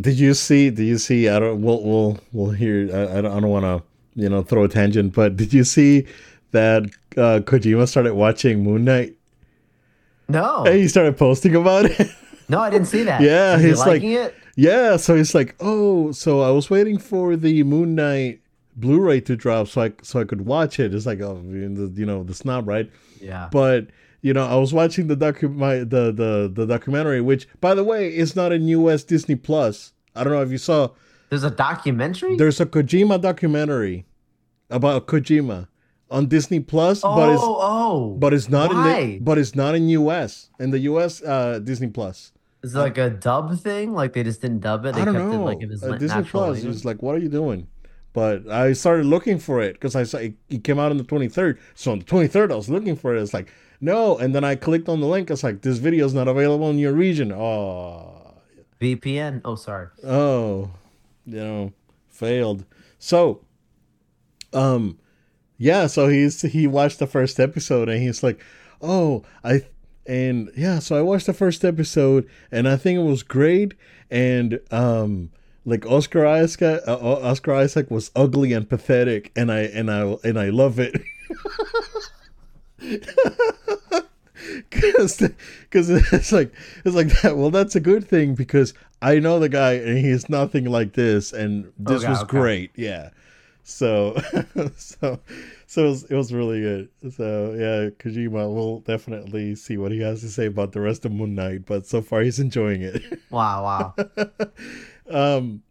[0.00, 0.70] did you see?
[0.70, 1.28] Did you see?
[1.28, 1.60] I don't.
[1.60, 2.88] We'll we'll we'll hear.
[2.94, 3.82] I, I don't, I don't want to
[4.14, 6.06] you know throw a tangent, but did you see
[6.52, 6.84] that
[7.16, 9.14] uh, Kojima started watching Moon Knight?
[10.28, 10.64] No.
[10.64, 12.10] And he started posting about it.
[12.48, 13.20] No, I didn't see that.
[13.20, 14.34] yeah, he's like, it?
[14.56, 14.96] yeah.
[14.96, 18.40] So he's like, oh, so I was waiting for the Moon Knight
[18.76, 20.94] Blu-ray to drop so I so I could watch it.
[20.94, 22.90] It's like, oh, you know, the snob, right?
[23.20, 23.48] Yeah.
[23.50, 23.88] But
[24.20, 27.84] you know, I was watching the docu my the the the documentary, which by the
[27.84, 29.04] way is not in U.S.
[29.04, 29.92] Disney Plus.
[30.16, 30.90] I don't know if you saw.
[31.30, 32.36] There's a documentary.
[32.36, 34.06] There's a Kojima documentary
[34.70, 35.68] about Kojima
[36.10, 38.98] on Disney Plus, oh, but it's oh, but it's not Why?
[38.98, 40.50] in the but it's not in US.
[40.58, 42.32] In the US, uh, Disney Plus.
[42.64, 43.92] Is it like a dub thing?
[43.92, 44.94] Like they just didn't dub it?
[44.94, 45.48] They I don't know.
[45.48, 47.68] It like uh, Disney Plus is like, what are you doing?
[48.14, 51.04] but I started looking for it because I saw it, it came out on the
[51.04, 51.58] 23rd.
[51.74, 53.20] So on the 23rd, I was looking for it.
[53.20, 55.30] It's like no, and then I clicked on the link.
[55.30, 57.32] It's like this video is not available in your region.
[57.32, 58.34] Oh,
[58.80, 59.42] VPN.
[59.44, 59.88] Oh, sorry.
[60.04, 60.70] oh,
[61.26, 61.72] you know,
[62.08, 62.64] failed.
[62.98, 63.40] So,
[64.52, 64.98] um,
[65.58, 65.88] yeah.
[65.88, 68.40] So he's he watched the first episode and he's like,
[68.80, 69.66] oh, I
[70.06, 70.78] and yeah.
[70.78, 73.74] So I watched the first episode and I think it was great.
[74.10, 75.30] And um,
[75.64, 80.38] like Oscar Isaac, uh, Oscar Isaac was ugly and pathetic, and I and I and
[80.38, 81.00] I love it.
[84.70, 85.22] Cause,
[85.70, 86.52] cause it's like
[86.84, 87.36] it's like that.
[87.36, 91.32] Well, that's a good thing because I know the guy and he's nothing like this,
[91.32, 92.30] and this Okay, was okay.
[92.30, 92.70] great.
[92.76, 93.10] Yeah.
[93.62, 94.20] So,
[94.76, 95.18] so,
[95.74, 96.88] so it was, it was really good.
[97.12, 101.12] So yeah, Kojima will definitely see what he has to say about the rest of
[101.12, 103.02] Moon Knight, but so far he's enjoying it.
[103.30, 104.06] Wow, wow.
[105.36, 105.62] um,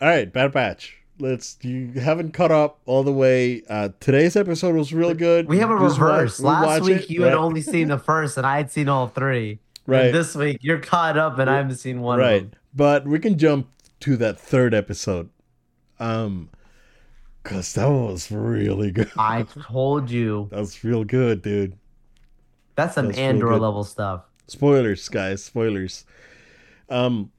[0.00, 0.96] all right, Bad Batch.
[1.18, 1.58] Let's.
[1.60, 3.62] You haven't caught up all the way.
[3.68, 5.46] Uh, today's episode was real good.
[5.46, 6.40] We have a Just reverse.
[6.40, 8.88] we Last watch week it, you had only seen the first, and I had seen
[8.88, 9.60] all three.
[9.86, 10.06] Right.
[10.06, 13.18] And this week you're caught up, and I haven't seen one of right but we
[13.18, 13.68] can jump
[14.00, 15.30] to that third episode
[16.00, 16.50] um
[17.44, 19.12] because that was really good.
[19.18, 20.48] I told you.
[20.50, 21.78] That's real good dude.
[22.74, 24.24] That's some That's Andor level stuff.
[24.48, 26.04] spoilers guys spoilers.
[26.88, 27.30] Um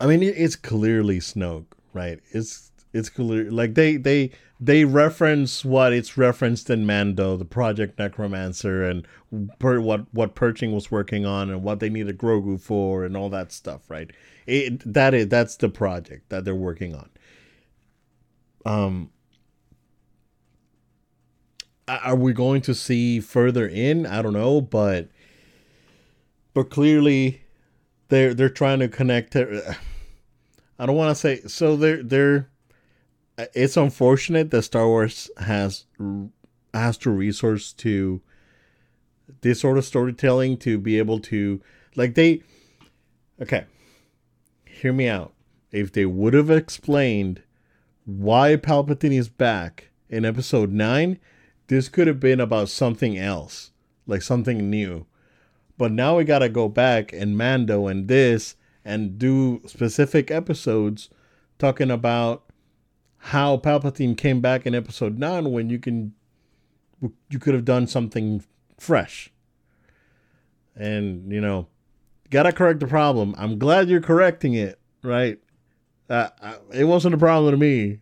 [0.00, 2.20] i mean it's clearly snoke right?
[2.32, 7.98] It's it's clear like they they they reference what it's referenced in mando the project
[7.98, 9.06] necromancer and
[9.58, 13.30] per, what what Pershing was working on and what they needed grogu for and all
[13.30, 14.10] that stuff right?
[14.46, 17.08] It that is that's the project that they're working on
[18.64, 19.10] um
[21.86, 24.06] are we going to see further in?
[24.06, 25.08] I don't know but
[26.54, 27.42] but clearly
[28.08, 29.36] they're they're trying to connect
[30.78, 32.48] i don't want to say so they're they're
[33.52, 35.86] it's unfortunate that star wars has
[36.72, 38.20] has to resource to
[39.40, 41.60] this sort of storytelling to be able to
[41.96, 42.42] like they
[43.42, 43.64] okay
[44.84, 45.32] hear me out.
[45.72, 47.42] If they would have explained
[48.04, 51.18] why palpatine is back in episode 9
[51.68, 53.72] this could have been about something else
[54.06, 55.06] like something new
[55.76, 61.08] but now we gotta go back and Mando and this and do specific episodes
[61.58, 62.44] talking about
[63.18, 66.12] how Palpatine came back in episode nine when you can
[67.28, 68.44] you could have done something
[68.78, 69.30] fresh.
[70.76, 71.66] And you know,
[72.30, 73.34] gotta correct the problem.
[73.38, 75.38] I'm glad you're correcting it, right?
[76.08, 76.28] Uh,
[76.72, 78.00] it wasn't a problem to me.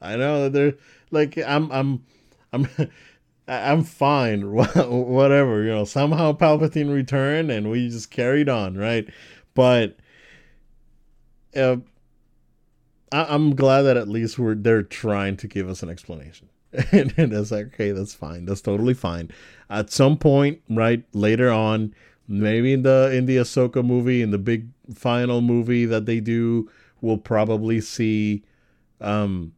[0.00, 0.74] I know that they're
[1.10, 2.04] like I'm I'm
[2.52, 2.68] I'm
[3.48, 4.52] I'm fine.
[4.52, 5.84] Whatever, you know.
[5.84, 9.08] Somehow Palpatine returned, and we just carried on, right?
[9.54, 9.98] But
[11.56, 11.76] uh,
[13.10, 16.48] I, I'm glad that at least we're they're trying to give us an explanation,
[16.92, 18.44] and, and it's like, okay, that's fine.
[18.44, 19.30] That's totally fine.
[19.68, 21.94] At some point, right later on,
[22.28, 26.70] maybe in the in the Ahsoka movie, in the big final movie that they do,
[27.02, 28.44] we'll probably see
[29.00, 29.52] um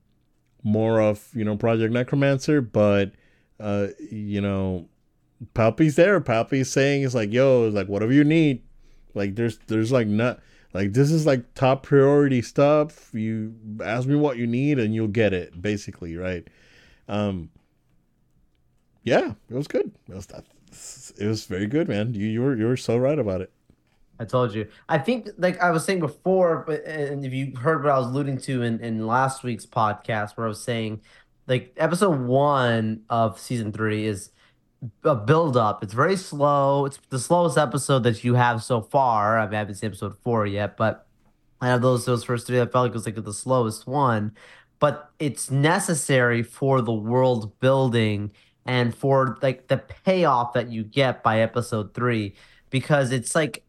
[0.63, 3.13] more of you know Project Necromancer, but
[3.61, 4.89] uh, you know,
[5.55, 6.21] Palpy's there.
[6.21, 8.63] Palpy's saying it's like, yo, it's like whatever you need.
[9.15, 10.41] Like there's there's like not
[10.75, 13.13] like this is like top priority stuff.
[13.15, 16.47] You ask me what you need and you'll get it, basically, right?
[17.09, 17.51] Um
[19.05, 19.93] Yeah, it was good.
[20.09, 22.15] It was it was very good, man.
[22.15, 23.53] You you were you were so right about it.
[24.19, 24.69] I told you.
[24.89, 28.09] I think, like I was saying before, but and if you heard what I was
[28.09, 31.01] alluding to in, in last week's podcast, where I was saying,
[31.47, 34.31] like episode one of season three is
[35.05, 35.83] a build up.
[35.83, 36.87] It's very slow.
[36.87, 39.39] It's the slowest episode that you have so far.
[39.39, 41.07] I, mean, I haven't seen episode four yet, but
[41.61, 42.61] I have those those first three.
[42.61, 44.37] I felt like it was like the slowest one,
[44.79, 48.33] but it's necessary for the world building
[48.67, 52.35] and for like the payoff that you get by episode three
[52.71, 53.65] because it's like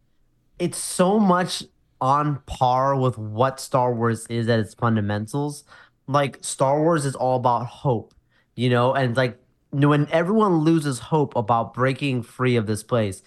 [0.63, 1.61] it's so much
[1.99, 5.65] on par with what Star Wars is at its fundamentals.
[6.07, 8.13] Like Star Wars is all about hope,
[8.55, 9.37] you know, and like
[9.71, 13.23] when everyone loses hope about breaking free of this place,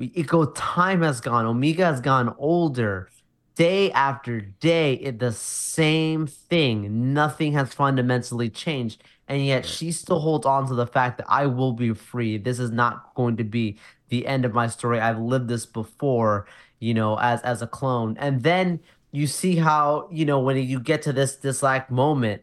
[0.00, 3.08] it go time has gone, Omega has gone older.
[3.54, 7.12] Day after day, it the same thing.
[7.12, 9.02] Nothing has fundamentally changed.
[9.28, 12.38] And yet she still holds on to the fact that I will be free.
[12.38, 13.78] This is not going to be
[14.10, 15.00] the end of my story.
[15.00, 16.46] I've lived this before
[16.80, 18.16] you know, as as a clone.
[18.18, 18.80] And then
[19.12, 22.42] you see how, you know, when you get to this this like moment,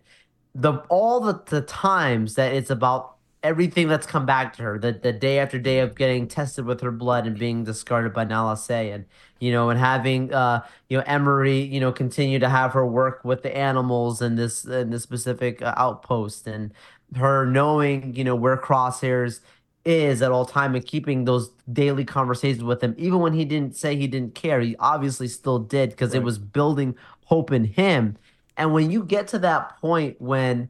[0.56, 4.92] the all the, the times that it's about everything that's come back to her the,
[4.92, 8.60] the day after day of getting tested with her blood and being discarded by Nala
[8.70, 9.06] and
[9.40, 13.24] you know and having uh you know Emerie you know continue to have her work
[13.24, 16.74] with the animals in this in this specific uh, outpost and
[17.16, 19.40] her knowing you know where crosshairs
[19.88, 23.76] is at all time and keeping those daily conversations with him even when he didn't
[23.76, 26.22] say he didn't care he obviously still did because right.
[26.22, 28.18] it was building hope in him
[28.58, 30.70] and when you get to that point when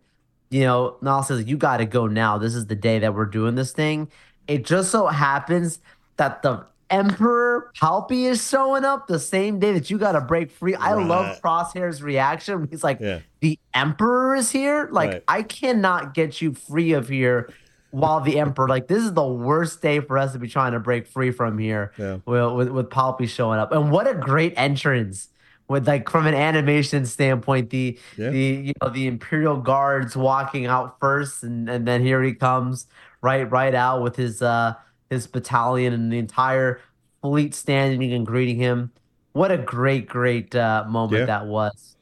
[0.49, 2.37] you know, Nala says, You got to go now.
[2.37, 4.09] This is the day that we're doing this thing.
[4.47, 5.79] It just so happens
[6.17, 10.51] that the Emperor Palpy is showing up the same day that you got to break
[10.51, 10.73] free.
[10.75, 10.83] Right.
[10.83, 12.67] I love Crosshair's reaction.
[12.69, 13.19] He's like, yeah.
[13.41, 14.87] The Emperor is here?
[14.91, 15.23] Like, right.
[15.27, 17.53] I cannot get you free of here
[17.99, 20.79] while the Emperor, like, this is the worst day for us to be trying to
[20.79, 22.19] break free from here yeah.
[22.25, 23.71] with, with, with Palpy showing up.
[23.71, 25.29] And what a great entrance
[25.67, 28.29] with like from an animation standpoint, the yeah.
[28.29, 32.87] the you know the Imperial guards walking out first, and and then here he comes
[33.21, 34.73] right right out with his uh
[35.09, 36.79] his battalion and the entire
[37.21, 38.91] fleet standing and greeting him.
[39.33, 41.25] What a great great uh, moment yeah.
[41.25, 41.95] that was.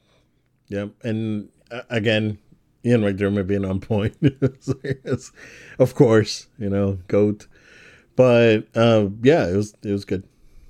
[0.68, 2.38] Yeah, and uh, again,
[2.86, 4.16] Ian McDiarmid being on point,
[5.78, 7.46] of course, you know, goat.
[8.14, 10.22] But uh, yeah, it was it was good.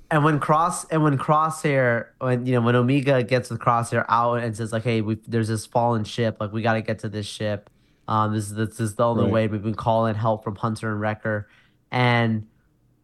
[0.09, 4.35] And when cross and when crosshair when you know when Omega gets the crosshair out
[4.35, 7.09] and says like, hey, we there's this fallen ship, like we got to get to
[7.09, 7.69] this ship.
[8.07, 9.33] Um, this is this is the only right.
[9.33, 11.47] way we've been calling help from Hunter and Wrecker,
[11.91, 12.47] and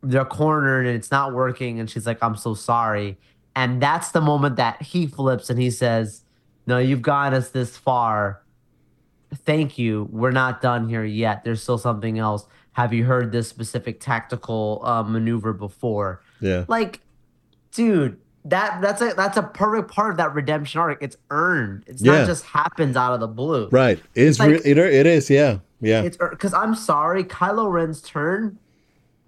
[0.03, 1.79] they're cornered and it's not working.
[1.79, 3.17] And she's like, I'm so sorry.
[3.55, 6.23] And that's the moment that he flips and he says,
[6.67, 8.42] No, you've gotten us this far.
[9.33, 10.07] Thank you.
[10.11, 11.43] We're not done here yet.
[11.43, 12.45] There's still something else.
[12.73, 16.21] Have you heard this specific tactical uh, maneuver before?
[16.41, 16.65] Yeah.
[16.67, 17.01] Like,
[17.71, 21.01] dude, that that's a that's a perfect part of that redemption arc.
[21.01, 21.83] It's earned.
[21.87, 22.19] It's yeah.
[22.19, 23.69] not just happens out of the blue.
[23.69, 23.99] Right.
[24.15, 25.29] It's, it's like, re- it, it is.
[25.29, 25.59] Yeah.
[25.81, 26.01] Yeah.
[26.01, 28.57] It's because I'm sorry, Kylo Ren's turn.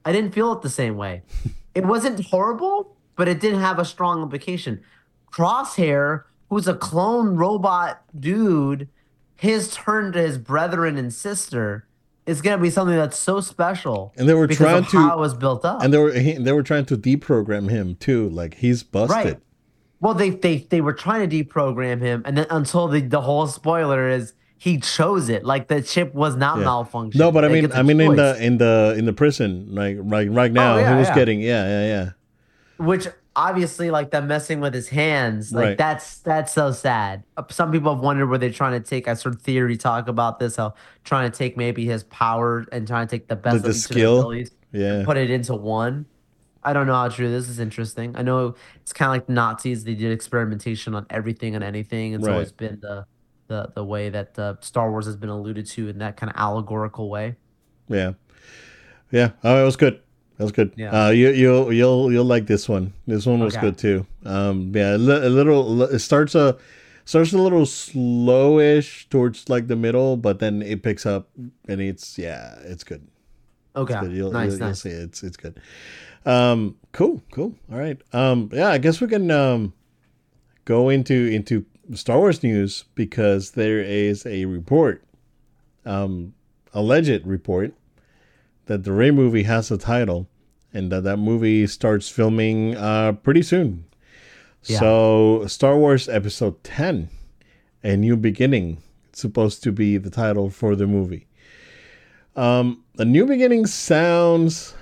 [0.04, 1.24] I didn't feel it the same way.
[1.76, 4.82] it wasn't horrible, but it didn't have a strong implication.
[5.32, 8.88] Crosshair, who's a clone robot dude,
[9.36, 11.88] his turn to his brethren and sister
[12.26, 14.14] is going to be something that's so special.
[14.18, 15.84] And they were trying to how it was built up.
[15.84, 18.30] And they were he, they were trying to deprogram him too.
[18.30, 19.16] Like he's busted.
[19.16, 19.40] Right.
[20.00, 23.48] Well, they they they were trying to deprogram him, and then until the the whole
[23.48, 25.46] spoiler is he chose it.
[25.46, 26.66] Like the chip was not yeah.
[26.66, 27.16] malfunctioning.
[27.16, 28.10] No, but I mean, I mean choice.
[28.10, 31.00] in the in the in the prison, like right right oh, now, oh, yeah, he
[31.00, 31.16] was yeah.
[31.16, 32.86] getting yeah yeah yeah.
[32.86, 35.78] Which obviously like them messing with his hands like right.
[35.78, 37.24] that's that's so sad.
[37.50, 40.40] Some people have wondered where they're trying to take i sort of theory talk about
[40.40, 40.74] this how
[41.04, 43.76] trying to take maybe his power and trying to take the best the, the of
[43.76, 44.34] skill?
[44.72, 45.04] yeah.
[45.06, 46.06] put it into one.
[46.64, 48.16] I don't know how true this is interesting.
[48.16, 52.14] I know it's kind of like nazis they did experimentation on everything and anything.
[52.14, 52.34] It's right.
[52.34, 53.06] always been the
[53.48, 56.38] the the way that uh, star wars has been alluded to in that kind of
[56.38, 57.36] allegorical way.
[57.90, 58.14] Yeah.
[59.12, 59.32] Yeah.
[59.44, 60.02] Oh it was good
[60.38, 60.74] that was good.
[60.76, 61.08] Yeah.
[61.08, 62.94] Uh, you you'll you'll you'll like this one.
[63.08, 63.68] This one was okay.
[63.68, 64.06] good too.
[64.26, 65.84] Um, yeah, a, little.
[65.84, 66.58] It starts a
[67.06, 71.30] starts a little slowish towards like the middle, but then it picks up
[71.68, 73.08] and it's yeah, it's good.
[73.76, 73.94] Okay.
[73.94, 74.12] It's good.
[74.12, 74.86] You'll, nice, you'll, nice.
[74.86, 75.60] You'll see it's it's good.
[76.26, 77.56] Um, cool, cool.
[77.72, 78.02] All right.
[78.12, 79.74] Um, yeah, I guess we can um
[80.66, 85.04] go into into Star Wars news because there is a report,
[85.86, 86.34] um,
[86.74, 87.74] alleged report
[88.66, 90.28] that the Rey movie has a title
[90.74, 93.86] and that that movie starts filming uh, pretty soon.
[94.64, 94.80] Yeah.
[94.80, 97.10] So, Star Wars Episode 10,
[97.84, 101.28] A New Beginning, it's supposed to be the title for the movie.
[102.36, 104.74] Um, A New Beginning sounds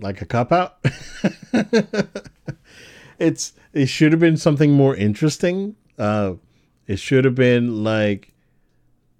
[0.00, 0.78] like a cop out.
[3.18, 5.76] it's it should have been something more interesting.
[5.96, 6.34] Uh,
[6.86, 8.32] it should have been like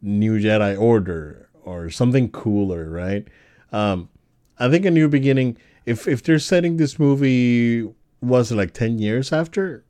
[0.02, 3.26] New Jedi Order or something cooler, right?
[3.72, 4.08] Um,
[4.58, 5.56] I think a new beginning.
[5.86, 7.88] If if they're setting this movie,
[8.20, 9.84] was it like ten years after?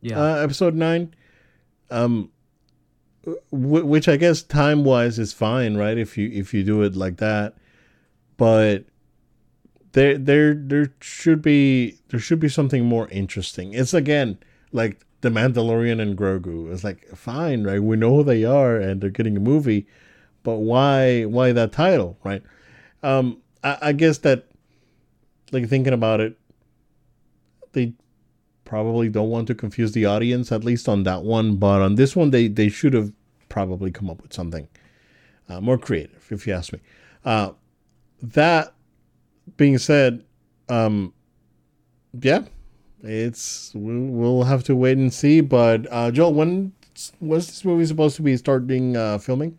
[0.00, 1.14] Yeah, uh, episode nine.
[1.90, 2.30] Um,
[3.24, 5.96] w- which I guess time wise is fine, right?
[5.96, 7.54] If you if you do it like that,
[8.36, 8.84] but
[9.92, 13.72] there there there should be there should be something more interesting.
[13.72, 14.38] It's again
[14.72, 16.70] like the Mandalorian and Grogu.
[16.72, 17.82] It's like fine, right?
[17.82, 19.86] We know who they are, and they're getting a movie
[20.44, 22.42] but why why that title, right?
[23.02, 24.46] Um, I, I guess that
[25.50, 26.38] like thinking about it,
[27.72, 27.94] they
[28.64, 31.56] probably don't want to confuse the audience, at least on that one.
[31.56, 33.12] But on this one, they they should have
[33.48, 34.68] probably come up with something
[35.48, 36.80] uh, more creative, if you ask me.
[37.24, 37.52] Uh,
[38.22, 38.74] that
[39.56, 40.24] being said,
[40.68, 41.12] um,
[42.20, 42.44] yeah,
[43.02, 45.40] it's we'll have to wait and see.
[45.40, 46.72] But uh, Joel, when
[47.20, 49.58] was this movie supposed to be starting uh, filming?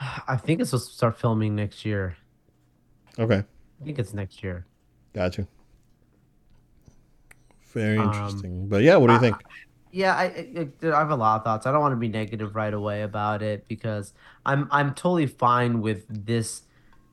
[0.00, 2.16] I think it's supposed to start filming next year.
[3.18, 3.42] Okay,
[3.80, 4.66] I think it's next year.
[5.12, 5.46] gotcha.
[7.72, 8.68] Very Um, interesting.
[8.68, 9.36] but yeah, what do you I- think?
[9.90, 11.66] Yeah, I, I I have a lot of thoughts.
[11.66, 14.12] I don't want to be negative right away about it because
[14.44, 16.62] I'm I'm totally fine with this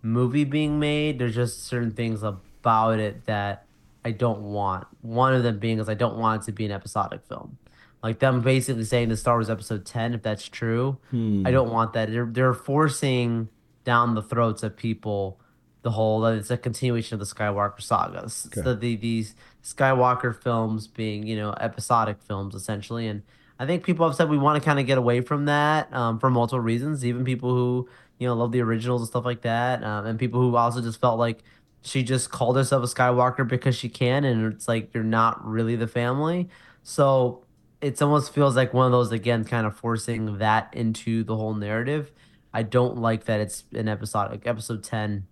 [0.02, 1.20] movie being made.
[1.20, 3.66] There's just certain things about it that
[4.04, 4.88] I don't want.
[5.02, 7.60] One of them being is I don't want it to be an episodic film.
[8.04, 11.46] Like them basically saying the Star Wars Episode 10, if that's true, Hmm.
[11.46, 12.10] I don't want that.
[12.12, 13.50] They're they're forcing
[13.84, 15.40] down the throats of people
[15.84, 18.24] the whole that it's a continuation of the Skywalker saga.
[18.26, 18.62] S- Okay.
[18.64, 23.22] So the these Skywalker films being you know episodic films essentially, and
[23.60, 26.20] I think people have said we want to kind of get away from that um,
[26.20, 27.06] for multiple reasons.
[27.06, 27.88] Even people who
[28.18, 31.00] you know love the originals and stuff like that, um, and people who also just
[31.00, 31.40] felt like
[31.84, 35.76] she just called herself a Skywalker because she can, and it's like you're not really
[35.76, 36.50] the family.
[36.84, 37.44] So
[37.82, 41.54] it almost feels like one of those again, kind of forcing that into the whole
[41.54, 42.12] narrative.
[42.54, 45.28] I don't like that it's an episodic episode ten.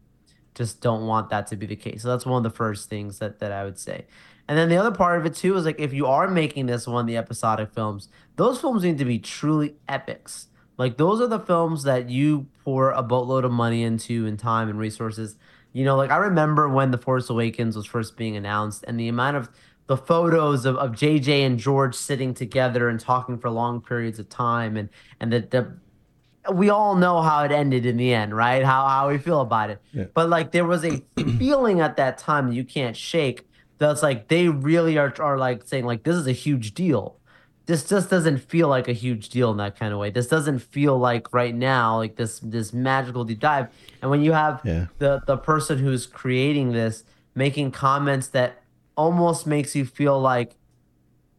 [0.55, 2.01] Just don't want that to be the case.
[2.01, 4.05] So that's one of the first things that that I would say.
[4.47, 6.87] And then the other part of it too is like if you are making this
[6.87, 10.47] one the episodic films, those films need to be truly epics.
[10.77, 14.69] Like those are the films that you pour a boatload of money into and time
[14.69, 15.37] and resources.
[15.71, 19.07] You know, like I remember when The Force Awakens was first being announced and the
[19.07, 19.49] amount of
[19.89, 24.29] the photos of, of JJ and George sitting together and talking for long periods of
[24.29, 24.87] time and
[25.19, 28.63] and the, the we all know how it ended in the end, right?
[28.63, 29.81] How how we feel about it.
[29.91, 30.05] Yeah.
[30.13, 31.01] But like there was a
[31.39, 33.47] feeling at that time you can't shake.
[33.79, 37.17] That's like they really are are like saying like this is a huge deal.
[37.65, 40.11] This just doesn't feel like a huge deal in that kind of way.
[40.11, 43.69] This doesn't feel like right now like this this magical deep dive.
[44.03, 44.85] And when you have Yeah.
[44.99, 48.58] the the person who's creating this making comments that
[48.99, 50.57] almost makes you feel like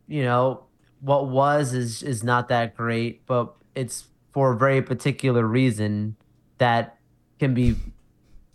[0.09, 0.65] you know
[1.03, 6.17] what was is is not that great but it's for a very particular reason
[6.57, 6.97] that
[7.39, 7.77] can be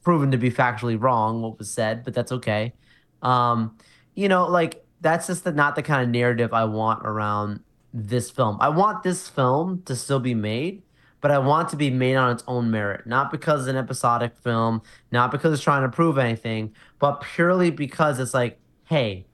[0.01, 2.73] proven to be factually wrong what was said but that's okay.
[3.21, 3.77] Um
[4.15, 7.59] you know like that's just the, not the kind of narrative i want around
[7.93, 8.57] this film.
[8.59, 10.81] I want this film to still be made
[11.21, 13.05] but i want to be made on its own merit.
[13.05, 14.81] Not because it's an episodic film
[15.11, 19.25] not because it's trying to prove anything but purely because it's like hey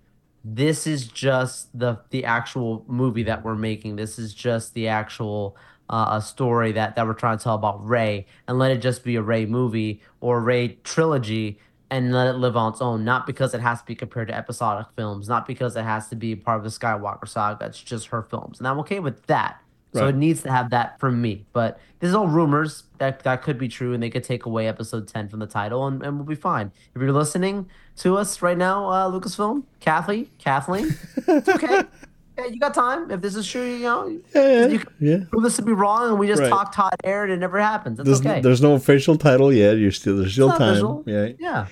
[0.43, 3.95] this is just the the actual movie that we're making.
[3.95, 5.55] This is just the actual
[5.89, 9.03] uh, a story that that we're trying to tell about Rey, and let it just
[9.03, 13.03] be a Rey movie or a Rey trilogy, and let it live on its own.
[13.03, 16.15] Not because it has to be compared to episodic films, not because it has to
[16.15, 17.65] be part of the Skywalker saga.
[17.65, 19.60] It's just her films, and I'm okay with that.
[19.93, 21.45] So it needs to have that from me.
[21.51, 24.67] But this is all rumors that that could be true, and they could take away
[24.67, 26.71] episode ten from the title, and, and we'll be fine.
[26.95, 30.95] If you're listening to us right now, uh, Lucasfilm, Kathleen, Kathleen,
[31.27, 31.81] it's okay.
[32.37, 33.11] yeah, you got time.
[33.11, 35.17] If this is true, you know, Yeah, yeah, yeah.
[35.29, 36.49] prove this to be wrong, and we just Right.
[36.49, 37.99] talk hot air, and it never happens.
[37.99, 38.39] It's There's, okay.
[38.39, 39.77] there's no official title yet.
[39.77, 40.61] You're still there's still time.
[40.69, 41.03] official.
[41.05, 41.67] Yeah, yeah,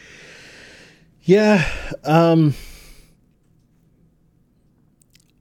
[1.23, 1.71] yeah.
[2.03, 2.53] Um,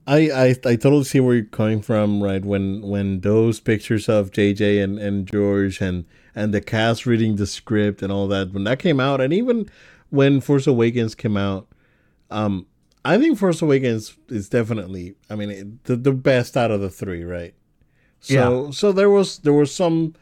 [0.09, 2.23] I, I I totally see where you're coming from.
[2.23, 7.37] Right when when those pictures of JJ and, and George and and the cast reading
[7.37, 9.69] the script and all that when that came out, and even
[10.09, 11.69] when Force Awakens came out,
[12.31, 12.67] um,
[13.05, 15.15] I think Force Awakens is definitely.
[15.29, 17.23] I mean, it, the the best out of the three.
[17.23, 17.55] Right.
[18.21, 20.15] So so there was there was some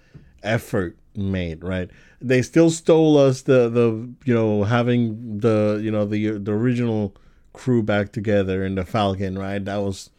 [0.43, 1.89] effort made, right?
[2.21, 7.15] They still stole us the the you know having the you know the the original
[7.57, 9.65] crew back together in the Falcon, right?
[9.65, 10.11] That was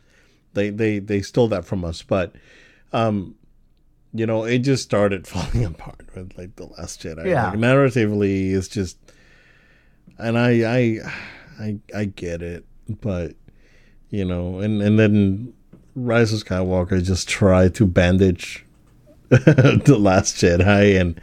[0.54, 2.34] they they they stole that from us, but
[2.92, 3.36] um
[4.14, 7.28] you know it just started falling apart with like the Last Jedi.
[7.28, 7.52] Yeah.
[7.52, 8.98] Like, narratively, it's just,
[10.18, 11.00] and I I
[11.60, 13.36] I I get it, but
[14.10, 15.54] you know, and and then
[15.96, 18.66] Rise of Skywalker just tried to bandage
[19.30, 21.22] the Last Jedi, and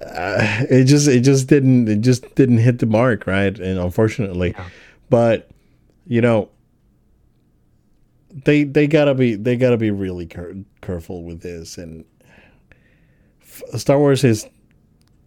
[0.00, 3.58] uh, it just it just didn't it just didn't hit the mark, right?
[3.58, 4.64] And unfortunately, Yeah.
[5.10, 5.50] but
[6.06, 6.48] you know,
[8.44, 12.04] they they gotta be they gotta be really care- careful with this, and
[13.42, 14.46] F- Star Wars is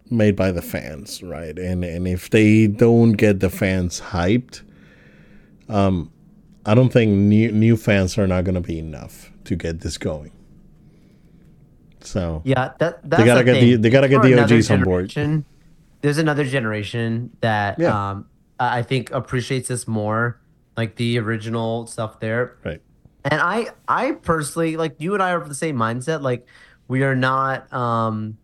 [0.10, 1.58] made by the fans, right?
[1.58, 4.62] And and if they don't get the fans hyped,
[5.70, 6.12] um,
[6.66, 10.32] I don't think new new fans are not gonna be enough to get this going.
[12.06, 12.72] So yeah.
[12.80, 13.70] That that's gotta the get thing.
[13.72, 15.12] the- they gotta get for the OGs on board.
[16.02, 18.12] There's another generation that Yeah.
[18.12, 18.26] um
[18.60, 20.40] I I think appreciates this more,
[20.78, 22.58] like the original stuff there.
[22.66, 22.82] right,
[23.26, 26.22] And I I personally like you and I are of the same mindset.
[26.22, 26.48] Like
[26.88, 28.38] we are not um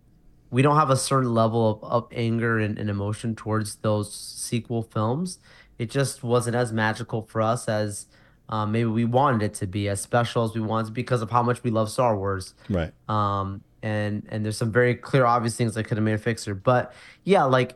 [0.49, 4.81] we don't have a certain level of, of anger and, and emotion towards those sequel
[4.83, 5.39] films.
[5.77, 8.05] It just wasn't as magical for us as
[8.49, 11.43] um, maybe we wanted it to be as special as we wanted because of how
[11.43, 12.53] much we love Star Wars.
[12.69, 12.91] Right.
[13.09, 16.55] Um, and and there's some very clear, obvious things that could have made a fixer.
[16.55, 16.93] But
[17.23, 17.75] yeah, like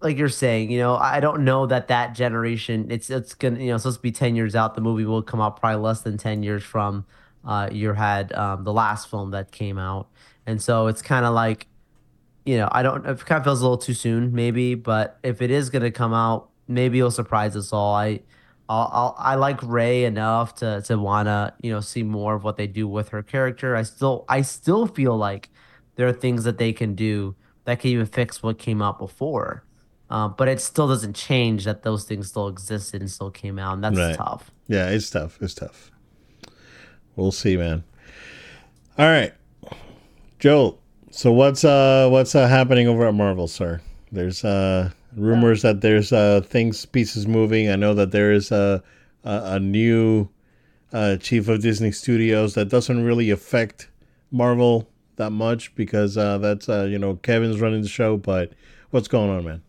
[0.00, 2.90] like you're saying, you know, I don't know that that generation.
[2.90, 4.74] It's it's gonna you know supposed to be ten years out.
[4.74, 7.04] The movie will come out probably less than ten years from
[7.44, 10.08] uh, you had um, the last film that came out,
[10.46, 11.66] and so it's kind of like,
[12.44, 13.04] you know, I don't.
[13.06, 14.74] It kind of feels a little too soon, maybe.
[14.74, 17.94] But if it is gonna come out, maybe it'll surprise us all.
[17.94, 18.20] I
[18.68, 22.56] I'll, I'll, i like Rey enough to to wanna you know see more of what
[22.56, 23.74] they do with her character.
[23.76, 25.48] I still I still feel like
[25.96, 29.64] there are things that they can do that can even fix what came out before.
[30.10, 33.74] Uh, but it still doesn't change that those things still existed and still came out,
[33.74, 34.16] and that's right.
[34.16, 34.50] tough.
[34.66, 35.36] Yeah, it's tough.
[35.42, 35.90] It's tough.
[37.14, 37.84] We'll see, man.
[38.96, 39.34] All right,
[40.38, 40.78] Joe.
[41.10, 43.80] So what's uh what's uh, happening over at Marvel, sir?
[44.12, 47.70] There's uh rumors that there's uh, things pieces moving.
[47.70, 48.82] I know that there is a
[49.24, 50.28] a, a new
[50.92, 53.88] uh, chief of Disney Studios that doesn't really affect
[54.30, 58.16] Marvel that much because uh, that's uh, you know Kevin's running the show.
[58.16, 58.52] But
[58.90, 59.62] what's going on, man?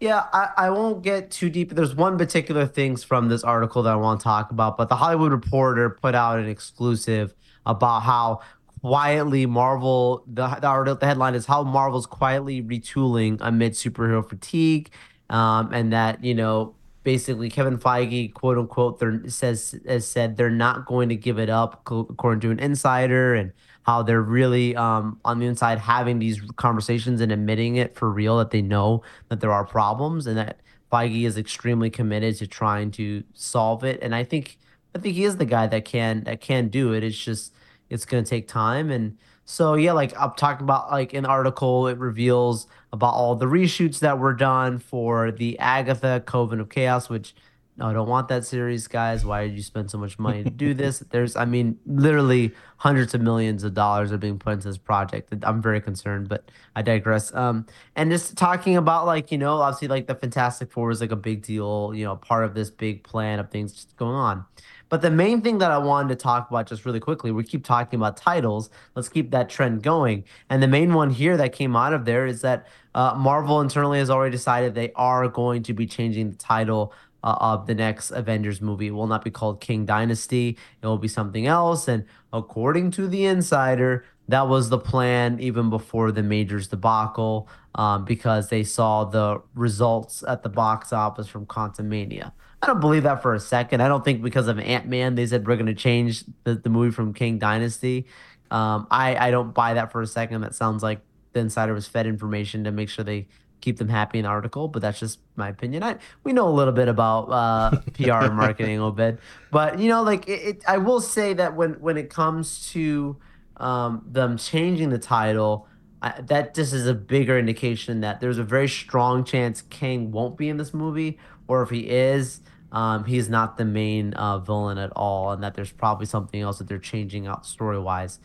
[0.00, 1.74] Yeah, I, I won't get too deep.
[1.74, 4.96] There's one particular things from this article that I want to talk about, but the
[4.96, 7.34] Hollywood Reporter put out an exclusive
[7.66, 8.40] about how
[8.82, 14.90] quietly Marvel the the, the headline is how Marvel's quietly retooling amid superhero fatigue,
[15.28, 20.86] um, and that you know basically Kevin Feige quote unquote says has said they're not
[20.86, 23.52] going to give it up according to an insider and
[23.82, 28.38] how they're really um, on the inside having these conversations and admitting it for real
[28.38, 30.60] that they know that there are problems and that
[30.92, 33.98] Feige is extremely committed to trying to solve it.
[34.02, 34.58] And I think
[34.94, 37.04] I think he is the guy that can that can do it.
[37.04, 37.54] It's just
[37.90, 41.88] it's going to take time and so yeah like i'm talking about like an article
[41.88, 47.08] it reveals about all the reshoots that were done for the agatha coven of chaos
[47.08, 47.34] which
[47.80, 49.24] no, I don't want that series, guys.
[49.24, 50.98] Why did you spend so much money to do this?
[50.98, 55.32] There's, I mean, literally hundreds of millions of dollars are being put into this project.
[55.42, 57.34] I'm very concerned, but I digress.
[57.34, 57.64] Um,
[57.96, 61.16] and just talking about like, you know, obviously like the Fantastic Four is like a
[61.16, 64.44] big deal, you know, part of this big plan of things going on.
[64.90, 67.64] But the main thing that I wanted to talk about just really quickly, we keep
[67.64, 68.68] talking about titles.
[68.94, 70.24] Let's keep that trend going.
[70.50, 74.00] And the main one here that came out of there is that uh, Marvel internally
[74.00, 78.10] has already decided they are going to be changing the title uh, of the next
[78.10, 78.88] Avengers movie.
[78.88, 80.58] It will not be called Kang Dynasty.
[80.82, 81.86] It will be something else.
[81.86, 88.04] And according to the insider, that was the plan even before the Majors debacle um,
[88.04, 92.32] because they saw the results at the box office from Quantumania.
[92.62, 93.80] I don't believe that for a second.
[93.80, 96.68] I don't think because of Ant Man they said we're going to change the, the
[96.68, 98.06] movie from Kang Dynasty.
[98.50, 100.42] Um, I I don't buy that for a second.
[100.42, 101.00] That sounds like
[101.32, 103.28] the insider was fed information to make sure they
[103.60, 104.68] keep them happy in the article.
[104.68, 105.82] But that's just my opinion.
[105.82, 109.18] I we know a little bit about uh, PR and marketing a little bit,
[109.50, 113.16] but you know, like it, it, I will say that when when it comes to
[113.56, 115.66] um, them changing the title.
[116.02, 120.38] I, that just is a bigger indication that there's a very strong chance Kang won't
[120.38, 122.40] be in this movie, or if he is,
[122.72, 126.58] um, he's not the main uh, villain at all, and that there's probably something else
[126.58, 128.20] that they're changing out story wise.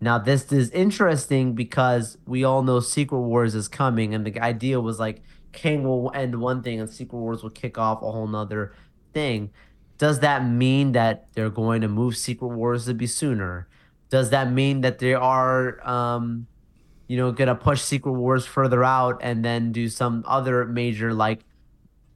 [0.00, 4.80] Now, this is interesting because we all know Secret Wars is coming, and the idea
[4.80, 5.22] was like
[5.52, 8.72] Kang will end one thing and Secret Wars will kick off a whole nother
[9.12, 9.50] thing.
[9.98, 13.68] Does that mean that they're going to move Secret Wars to be sooner?
[14.08, 16.46] Does that mean that they are, um,
[17.06, 21.44] you know, gonna push Secret Wars further out and then do some other major like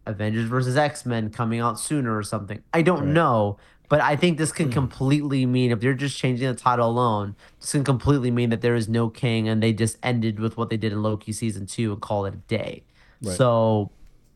[0.07, 2.63] Avengers versus X Men coming out sooner or something.
[2.73, 3.09] I don't right.
[3.09, 4.73] know, but I think this can hmm.
[4.73, 8.75] completely mean if they're just changing the title alone, this can completely mean that there
[8.75, 11.93] is no Kang and they just ended with what they did in Loki season two
[11.93, 12.83] and call it a day.
[13.23, 13.37] Right.
[13.37, 13.91] So,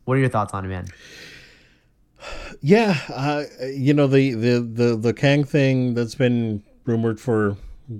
[0.05, 0.87] what are your thoughts on it, man?
[2.61, 3.43] Yeah, uh,
[3.73, 7.55] you know the, the the the Kang thing that's been rumored for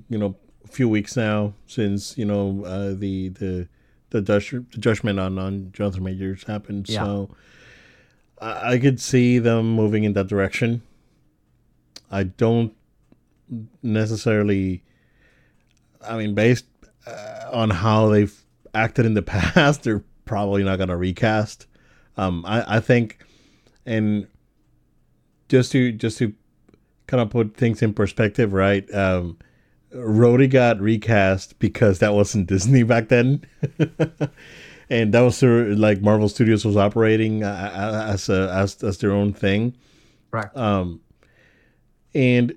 [0.09, 3.67] you know a few weeks now since you know uh, the the
[4.09, 6.89] the, the judgment on on Jonathan Majors happened.
[6.89, 7.03] Yeah.
[7.03, 7.29] So
[8.41, 10.81] I, could see them moving in that direction.
[12.09, 12.73] I don't
[13.83, 14.83] necessarily.
[16.01, 16.65] I mean, based
[17.05, 18.33] uh, on how they've
[18.73, 21.67] acted in the past, they're probably not going to recast.
[22.17, 23.23] Um, I, I think,
[23.85, 24.27] and
[25.49, 26.33] just to just to
[27.07, 28.89] kind of put things in perspective, right?
[28.93, 29.37] Um,
[29.93, 33.43] Rhodey got recast because that wasn't Disney back then.
[34.89, 38.97] and that was their like Marvel Studios was operating uh, uh, as a as as
[38.97, 39.75] their own thing,
[40.31, 40.55] right?
[40.55, 41.01] Um,
[42.13, 42.55] and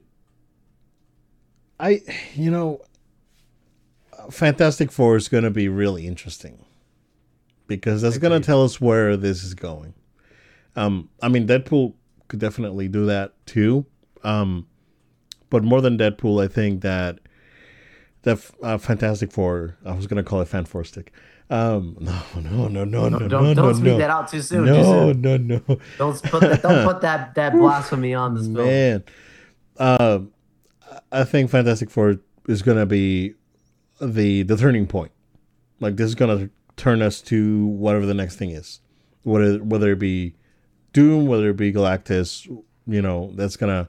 [1.79, 2.01] I,
[2.35, 2.81] you know,
[4.31, 6.65] Fantastic Four is going to be really interesting
[7.67, 9.95] because that's going to tell us where this is going.
[10.77, 11.95] Um, I mean, Deadpool
[12.29, 13.85] could definitely do that too.
[14.23, 14.67] Um,
[15.51, 17.19] but more than Deadpool, I think that
[18.23, 19.77] the uh, Fantastic Four.
[19.85, 21.13] I was gonna call it Fan Four Stick.
[21.51, 23.99] Um, no, no, no, no, no, Don't no, don't, no, speak no.
[23.99, 24.67] that out too soon.
[24.67, 25.21] too No, soon.
[25.21, 25.61] no, no,
[25.99, 28.55] Don't put that, don't put that that blasphemy on this film.
[28.67, 29.05] man.
[29.79, 30.31] Um,
[31.11, 32.17] I think Fantastic Four
[32.49, 33.35] is gonna be
[34.01, 35.13] the the turning point.
[35.81, 38.81] Like this is gonna turn us to whatever the next thing is,
[39.25, 40.35] whether whether it be
[40.93, 42.47] Doom, whether it be Galactus.
[42.87, 43.89] You know, that's gonna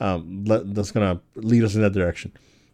[0.00, 2.32] um let, that's gonna lead us in that direction.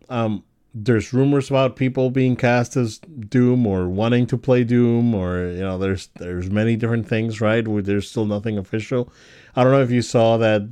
[0.09, 0.45] Um,
[0.75, 5.61] there's rumors about people being cast as Doom or wanting to play Doom, or you
[5.61, 7.67] know, there's there's many different things, right?
[7.67, 9.13] Where there's still nothing official.
[9.55, 10.69] I don't know if you saw that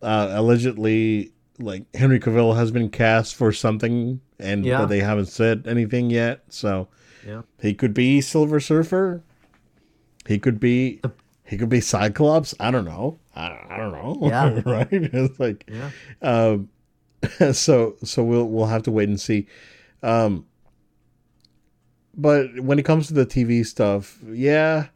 [0.00, 4.78] uh, allegedly, like Henry Cavill has been cast for something, and Yeah.
[4.78, 6.44] but they haven't said anything yet.
[6.48, 6.88] So
[7.26, 7.42] Yeah.
[7.60, 9.22] he could be Silver Surfer.
[10.26, 11.00] He could be.
[11.44, 12.54] He could be Cyclops.
[12.60, 13.18] I don't know.
[13.36, 14.18] I, I don't know.
[14.28, 14.60] Yeah.
[14.64, 14.88] right.
[14.90, 15.90] It's like Yeah.
[16.22, 16.68] um,
[17.52, 19.46] so so we'll we'll have to wait and see.
[20.02, 20.46] Um,
[22.14, 24.88] but when it comes to the TV stuff, yeah,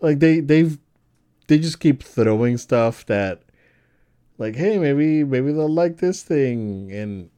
[0.00, 0.78] like they they've
[1.46, 3.42] they just keep throwing stuff that
[4.38, 7.30] like hey maybe maybe they'll like this thing and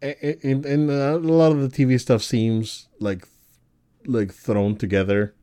[0.00, 3.26] and, and a lot of the TV stuff seems like
[4.06, 5.34] like thrown together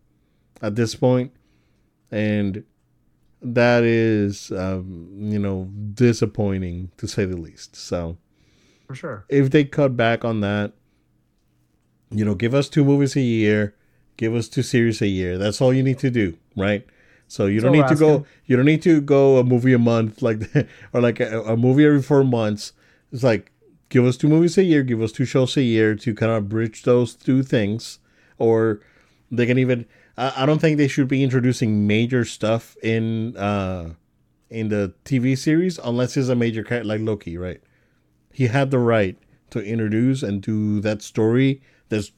[0.62, 1.32] at this point
[2.12, 2.64] and
[3.42, 7.76] that is um, you know disappointing to say the least.
[7.76, 8.18] So
[8.88, 9.26] For sure.
[9.30, 10.74] if they cut back on that
[12.12, 13.76] you know give us two movies a year
[14.18, 15.38] give us two series a year.
[15.38, 16.86] That's all you need to do right?
[17.28, 20.22] So you don't need to go you don't need to go a movie a month
[20.28, 20.42] like
[20.94, 22.74] or like a, a movie every four months.
[23.12, 23.52] It's like
[23.90, 26.50] give us two movies a year give us two shows a year to kind of
[26.50, 28.00] bridge those two things
[28.38, 28.82] or
[29.32, 29.86] they can even
[30.18, 33.93] I, I don't think they should be introducing major stuff in uh
[34.49, 37.61] in the TV series unless it's a major character like Loki, right?
[38.32, 39.18] He had the right
[39.51, 42.11] to introduce and do that story that's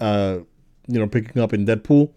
[0.00, 0.38] uh
[0.86, 2.10] you know picking up in Deadpool.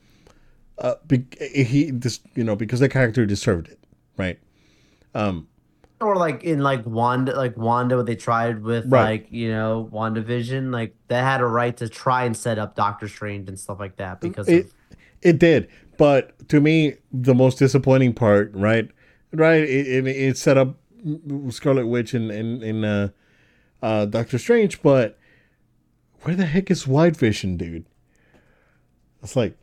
[0.77, 3.79] Uh, be, he this you know because the character deserved it,
[4.17, 4.39] right?
[5.13, 5.47] Um,
[5.99, 9.03] Or like in like Wanda, like Wanda, what they tried with Right.
[9.03, 13.07] like you know WandaVision, like they had a right to try and set up Doctor
[13.07, 14.73] Strange and stuff like that because it of
[15.21, 15.67] it did,
[15.97, 18.89] but to me the most disappointing part, right?
[19.33, 20.77] Right, it, it, it set up
[21.49, 23.09] Scarlet Witch and in, in, uh,
[23.81, 25.17] uh, Doctor Strange, but
[26.23, 27.85] where the heck is White Vision, dude?
[29.23, 29.57] It's like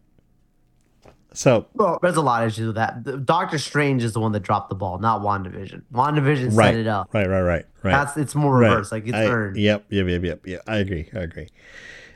[1.34, 3.24] so well, there's a lot of issues with that.
[3.26, 5.82] Doctor Strange is the one that dropped the ball, not WandaVision.
[5.92, 7.12] WandaVision right, set it up.
[7.12, 7.92] right, right, right, right.
[7.92, 8.70] That's it's more Right.
[8.70, 8.90] reverse.
[8.90, 9.56] Like it's I- earned.
[9.56, 10.59] Yep, yep, yep, yep, yeah.
[10.66, 11.09] I agree.
[11.14, 11.48] I agree.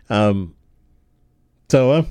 [0.08, 0.54] Um.
[1.70, 2.04] So, uh,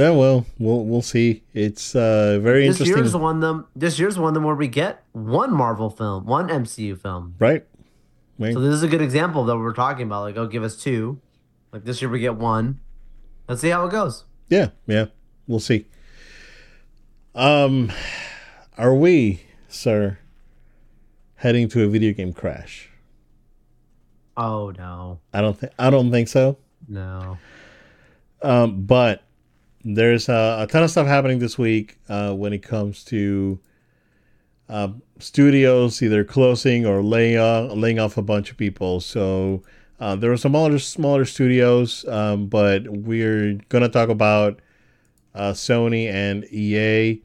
[0.00, 1.42] yeah, well, we'll we'll see.
[1.52, 3.66] It's uh very This interesting, This year's one them.
[3.76, 7.34] This year's one of them where we get one Marvel film, one MCU film.
[7.38, 7.66] right?
[8.38, 8.54] Right.
[8.54, 10.22] So this is a good example that we're talking about.
[10.22, 11.20] Like, oh, give us two.
[11.72, 12.80] Like this year we get one.
[13.46, 14.24] Let's see how it goes.
[14.48, 15.06] Yeah, yeah.
[15.46, 15.86] We'll see.
[17.34, 17.92] Um,
[18.78, 20.18] are we, sir,
[21.36, 22.88] heading to a video game crash?
[24.36, 25.72] Oh no, I don't think.
[25.78, 26.56] I don't think so.
[26.88, 27.36] no.
[28.42, 29.22] Um, but
[29.84, 33.58] there's a, a ton of stuff happening this week uh, when it comes to
[34.68, 39.00] uh, studios either closing or laying off, laying off a bunch of people.
[39.00, 39.62] So
[39.98, 44.60] uh, there are some smaller smaller studios, um, but we're gonna talk about
[45.34, 47.20] uh, Sony and EA.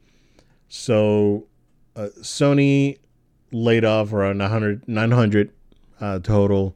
[0.68, 1.46] So
[1.94, 2.98] uh, Sony
[3.52, 5.50] laid off around 900, 900
[6.00, 6.74] uh, total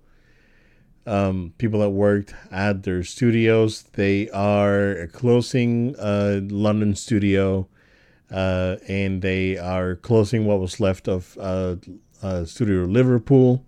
[1.06, 3.82] um, people that worked at their studios.
[3.94, 7.68] They are closing a London studio,
[8.30, 11.76] uh, and they are closing what was left of uh,
[12.22, 13.64] uh, Studio Liverpool.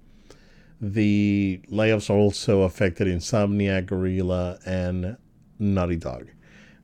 [0.81, 5.17] The layoffs are also affected Insomniac, Guerrilla, and
[5.59, 6.29] Naughty Dog.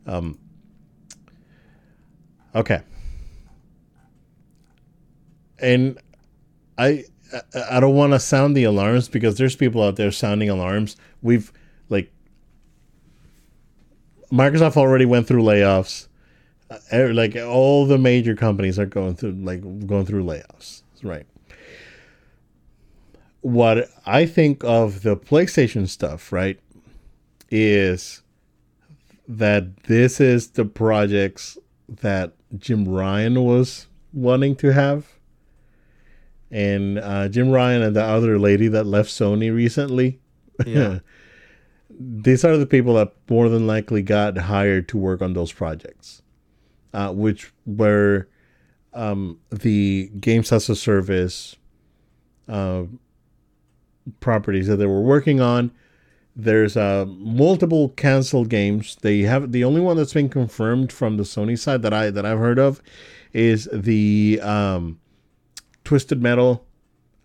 [0.06, 0.38] Um,
[2.54, 2.82] okay.
[5.58, 5.98] And
[6.78, 7.04] I
[7.70, 10.96] I- don't want to sound the alarms because there's people out there sounding alarms.
[11.22, 11.52] We've
[11.88, 12.10] like
[14.32, 16.08] Microsoft already went through layoffs.
[16.70, 21.26] Uh, er- like all the major companies are going through like going through layoffs, right?
[23.40, 26.58] What I think of the PlayStation stuff, right,
[27.50, 28.22] is
[29.26, 31.56] that this is the projects
[31.88, 35.17] that Jim Ryan was wanting to have
[36.50, 40.20] and uh, Jim Ryan and the other lady that left Sony recently.
[40.66, 41.00] Yeah.
[42.00, 46.22] These are the people that more than likely got hired to work on those projects,
[46.94, 48.28] uh, which were
[48.94, 51.56] um, the games as a service
[52.48, 52.84] uh,
[54.20, 55.72] properties that they were working on.
[56.36, 58.96] There's uh, multiple canceled games.
[59.02, 62.24] They have the only one that's been confirmed from the Sony side that I that
[62.24, 62.80] I've heard of
[63.32, 65.00] is the um,
[65.88, 66.66] Twisted Metal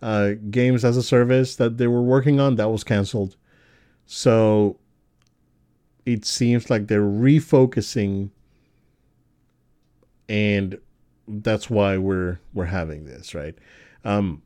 [0.00, 3.36] uh, games as a service that they were working on that was canceled.
[4.06, 4.78] So
[6.06, 8.30] it seems like they're refocusing,
[10.30, 10.78] and
[11.28, 13.54] that's why we're we're having this right.
[14.02, 14.40] Um,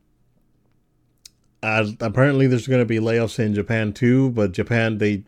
[1.62, 5.23] apparently, there's going to be layoffs in Japan too, but Japan they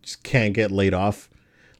[0.00, 1.28] just can't get laid off.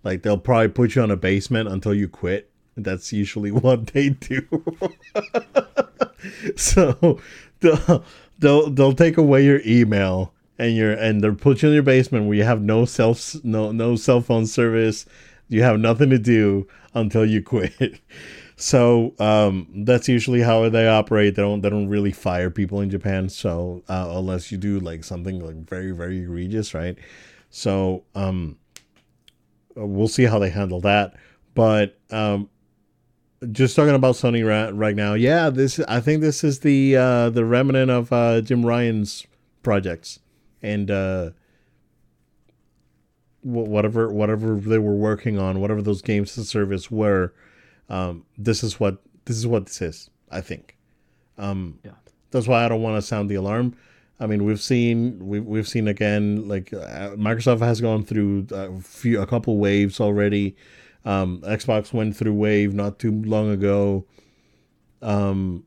[0.02, 2.50] Like they'll probably put you on a basement until you quit.
[2.76, 4.46] That's usually what they do.
[6.56, 7.20] so
[7.60, 8.04] they'll,
[8.38, 12.26] they'll they'll take away your email and you're and they'll put you in your basement
[12.26, 15.06] where you have no self no no cell phone service.
[15.48, 18.00] You have nothing to do until you quit.
[18.56, 21.34] So um, that's usually how they operate.
[21.34, 23.28] They don't they don't really fire people in Japan.
[23.28, 26.96] So uh, unless you do like something like very very egregious, right?
[27.50, 28.56] So um,
[29.74, 31.14] we'll see how they handle that.
[31.54, 32.48] But um,
[33.52, 37.30] just talking about Sony right, right now, yeah, this I think this is the uh,
[37.30, 39.26] the remnant of uh, Jim Ryan's
[39.62, 40.20] projects
[40.62, 41.30] and uh,
[43.42, 47.32] whatever whatever they were working on, whatever those games of service were
[47.88, 50.10] um, this is what this is what this is.
[50.30, 50.76] I think.
[51.38, 51.92] Um, yeah.
[52.30, 53.76] That's why I don't want to sound the alarm.
[54.18, 58.80] I mean, we've seen we've we've seen again like uh, Microsoft has gone through a
[58.80, 60.56] few a couple waves already.
[61.04, 64.06] Um, Xbox went through wave not too long ago.
[65.02, 65.64] Um,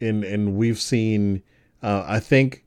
[0.00, 1.42] and and we've seen.
[1.82, 2.64] Uh, I think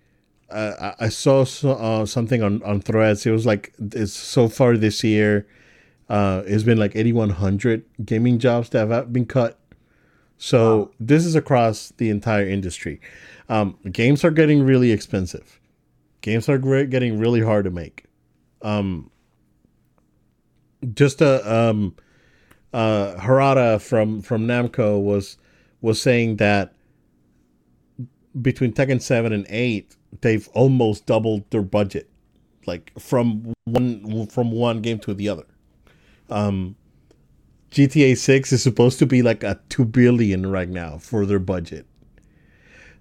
[0.50, 3.26] uh, I saw uh, something on on Threads.
[3.26, 5.48] It was like it's so far this year
[6.10, 9.58] uh, it's been like 8,100 gaming jobs that have been cut.
[10.38, 10.92] So wow.
[11.00, 13.02] this is across the entire industry.
[13.50, 15.60] Um, games are getting really expensive.
[16.22, 18.06] Games are getting really hard to make.
[18.62, 19.12] Um,
[20.94, 21.96] just a uh, um,
[22.74, 25.38] uh, Harada from from Namco was
[25.82, 26.74] was saying that
[28.42, 32.10] between Tekken seven and eight, they've almost doubled their budget,
[32.66, 35.46] like from one from one game to the other.
[36.30, 36.76] Um,
[37.72, 41.86] GTA 6 is supposed to be like a 2 billion right now for their budget.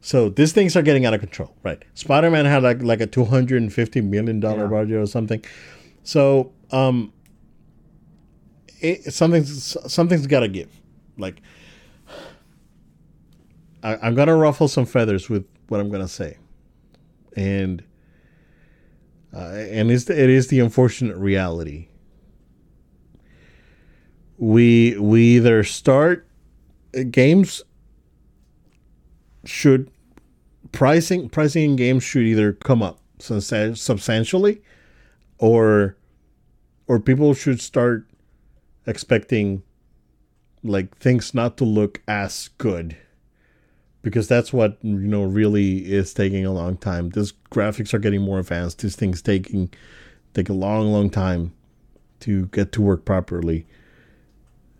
[0.00, 1.82] So these things are getting out of control, right?
[1.94, 4.68] Spider-Man had like like a 250 million dollar yeah.
[4.68, 5.44] budget or something.
[6.02, 7.12] So, um
[8.84, 10.70] it, something's something's got to give.
[11.16, 11.40] Like
[13.82, 16.38] I, I'm to ruffle some feathers with what I'm to say.
[17.36, 17.82] And
[19.34, 21.88] uh, and it's, it is the unfortunate reality
[24.36, 26.26] we we either start
[26.96, 27.62] uh, games
[29.44, 29.90] should
[30.72, 34.60] pricing pricing in games should either come up substantially
[35.38, 35.96] or
[36.86, 38.06] or people should start
[38.86, 39.62] expecting
[40.62, 42.96] like things not to look as good.
[44.02, 47.10] Because that's what you know really is taking a long time.
[47.10, 48.80] These graphics are getting more advanced.
[48.80, 49.72] These things taking
[50.34, 51.54] take a long long time
[52.20, 53.66] to get to work properly.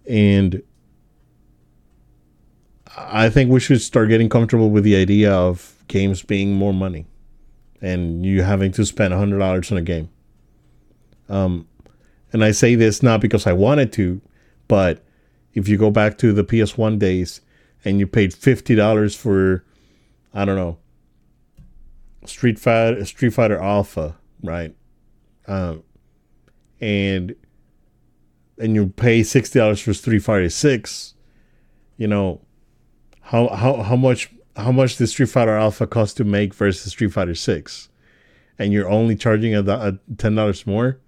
[0.06, 0.62] And
[2.96, 7.06] I think we should start getting comfortable with the idea of games being more money
[7.80, 10.08] and you having to spend $100 on a game.
[11.28, 11.66] Um,
[12.34, 14.20] and I say this not because I wanted to,
[14.66, 15.04] but
[15.54, 17.40] if you go back to the PS1 days
[17.84, 19.64] and you paid $50 for,
[20.34, 20.76] I don't know,
[22.26, 24.74] Street Fighter, Street Fighter Alpha, right?
[25.46, 25.84] Um,
[26.80, 27.36] and
[28.58, 31.14] and you pay sixty dollars for Street Fighter Six,
[31.96, 32.40] you know,
[33.20, 37.12] how how how much how much the Street Fighter Alpha cost to make versus Street
[37.12, 37.90] Fighter Six,
[38.58, 40.98] and you're only charging a, ten dollars more.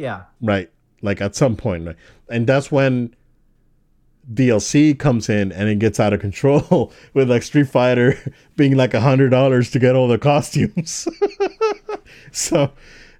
[0.00, 0.22] Yeah.
[0.40, 0.70] Right.
[1.02, 1.96] Like at some point, right?
[2.30, 3.14] and that's when
[4.32, 8.18] DLC comes in and it gets out of control with like Street Fighter
[8.56, 11.08] being like a hundred dollars to get all the costumes.
[12.32, 12.72] so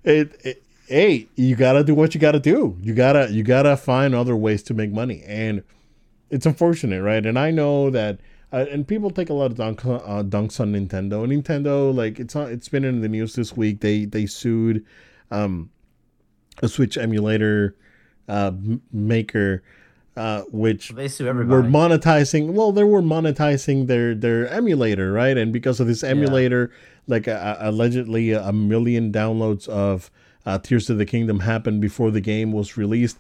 [0.05, 2.77] it, it hey, you gotta do what you gotta do.
[2.81, 5.63] You gotta you gotta find other ways to make money, and
[6.31, 7.25] it's unfortunate, right?
[7.27, 8.21] And I know that,
[8.53, 11.27] uh, and people take a lot of dunk, uh, dunks on Nintendo.
[11.27, 13.81] Nintendo, like it's it's been in the news this week.
[13.81, 14.85] They they sued
[15.31, 15.71] um,
[16.63, 17.77] a Switch emulator
[18.29, 18.53] uh,
[18.93, 19.63] maker.
[20.17, 21.63] Uh, which they sue everybody.
[21.63, 22.53] were monetizing.
[22.53, 25.39] Well, they were monetizing their their emulator, right?
[25.39, 26.77] And because of this emulator, yeah.
[27.07, 30.11] like uh, allegedly a million downloads of
[30.45, 33.19] uh, Tears of the Kingdom happened before the game was released.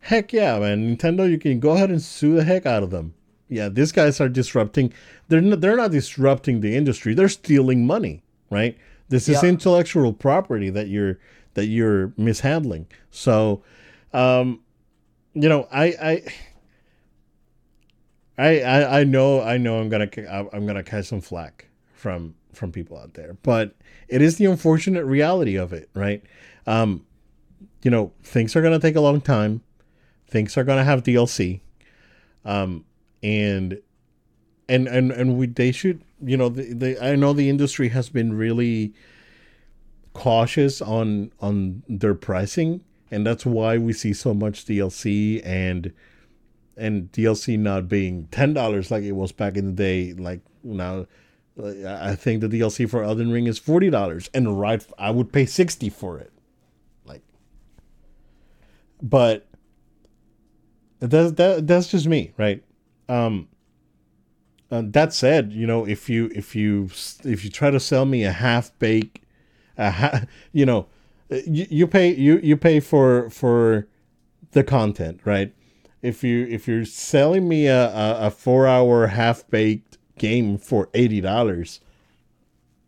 [0.00, 3.14] heck yeah, man, Nintendo, you can go ahead and sue the heck out of them.
[3.48, 4.92] Yeah, these guys are disrupting.
[5.28, 7.14] They're not, they're not disrupting the industry.
[7.14, 8.76] They're stealing money, right?
[9.08, 11.18] This is intellectual property that you're
[11.54, 12.86] that you're mishandling.
[13.10, 13.62] So,
[14.12, 14.60] um,
[15.34, 16.22] you know, I I.
[18.36, 20.08] I, I, know I know I'm gonna
[20.52, 23.76] I'm gonna catch some flack from from people out there, but
[24.08, 26.20] it is the unfortunate reality of it, right?
[26.66, 27.06] Um,
[27.82, 29.62] you know, things are gonna take a long time.
[30.26, 31.60] Things are gonna have DLC,
[32.44, 32.84] um,
[33.22, 33.80] and
[34.68, 38.08] and and and we they should you know the, the I know the industry has
[38.08, 38.94] been really
[40.14, 45.92] cautious on on their pricing, and that's why we see so much DLC and
[46.76, 50.12] and DLC not being ten dollars like it was back in the day.
[50.14, 51.06] Like now,
[51.62, 55.46] I think the DLC for Elden Ring is forty dollars, and right, I would pay
[55.46, 56.32] sixty for it.
[57.04, 57.22] Like,
[59.02, 59.46] but
[61.00, 62.64] that's that that's just me, right?
[63.08, 63.48] Um.
[64.70, 66.88] uh, that said, you know, if you if you
[67.24, 69.20] if you try to sell me a half baked,
[69.78, 70.22] ha-
[70.52, 70.86] you know,
[71.30, 73.88] you, you pay you you pay for for
[74.52, 75.52] the content, right?
[76.04, 80.90] if you if you're selling me a, a, a four hour half baked game for
[80.92, 81.80] eighty dollars,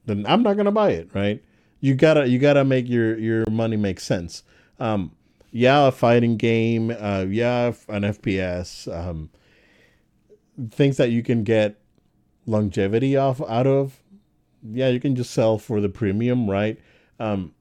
[0.05, 1.43] then I'm not gonna buy it, right?
[1.81, 4.43] You gotta you gotta make your your money make sense.
[4.79, 5.13] Um,
[5.51, 9.31] yeah, a fighting game, uh, yeah, an FPS, um,
[10.71, 11.81] things that you can get
[12.45, 14.03] longevity off out of.
[14.73, 16.79] Yeah, you can just sell for the premium, right?
[17.19, 17.55] Um,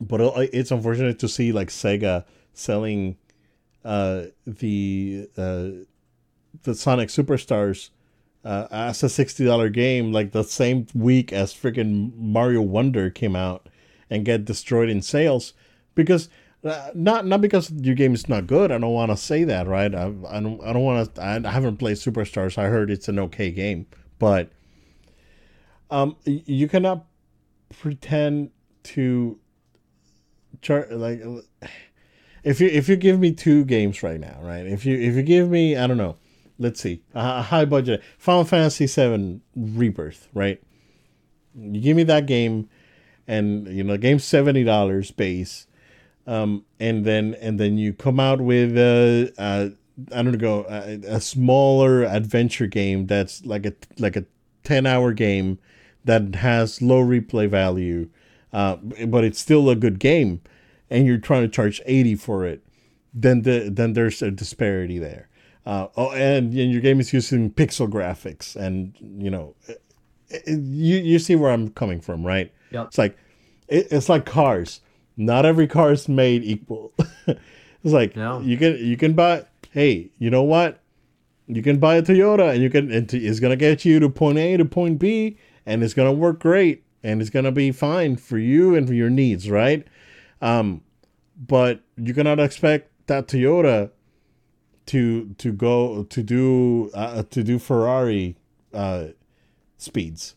[0.00, 0.20] but
[0.52, 3.16] it's unfortunate to see like Sega selling
[3.84, 5.68] uh, the uh,
[6.62, 7.90] the Sonic Superstars
[8.44, 13.36] uh, as a sixty dollar game, like the same week as freaking Mario Wonder came
[13.36, 13.68] out,
[14.10, 15.52] and get destroyed in sales
[15.94, 16.28] because
[16.64, 18.70] uh, not not because your game is not good.
[18.70, 19.94] I don't want to say that, right?
[19.94, 21.22] I, I don't I don't want to.
[21.24, 22.58] I haven't played Superstars.
[22.58, 23.86] I heard it's an okay game,
[24.18, 24.50] but
[25.90, 27.06] um, you cannot
[27.78, 28.50] pretend
[28.82, 29.38] to
[30.62, 31.22] char- like
[32.42, 34.66] if you if you give me two games right now, right?
[34.66, 36.16] If you if you give me I don't know,
[36.58, 40.62] let's see, a, a high budget Final Fantasy VII Rebirth, right?
[41.54, 42.68] You give me that game,
[43.26, 45.66] and you know, game seventy dollars base,
[46.26, 49.72] um, and then and then you come out with a, a
[50.14, 54.24] I don't know a, a smaller adventure game that's like a like a
[54.62, 55.58] ten hour game
[56.08, 58.08] that has low replay value,
[58.52, 60.40] uh, but it's still a good game,
[60.90, 62.64] and you're trying to charge eighty for it,
[63.14, 65.28] then the then there's a disparity there.
[65.66, 69.82] Uh, oh, and, and your game is using pixel graphics, and you know, it-
[70.30, 72.50] it- you you see where I'm coming from, right?
[72.72, 72.86] Yep.
[72.88, 73.16] It's like
[73.68, 74.80] it, it's like cars.
[75.16, 76.92] Not every car is made equal.
[77.26, 77.38] it's
[78.00, 78.40] like No.
[78.40, 79.44] you can you can buy.
[79.72, 80.80] Hey, you know what?
[81.50, 84.38] You can buy a Toyota, and you can and it's gonna get you to point
[84.38, 85.36] A to point B,
[85.68, 89.10] and it's gonna work great, and it's gonna be fine for you and for your
[89.10, 89.86] needs, right?
[90.40, 90.82] Um,
[91.36, 93.90] but you cannot expect that Toyota
[94.86, 98.36] to to go to do uh, to do Ferrari
[98.72, 99.08] uh,
[99.76, 100.34] speeds,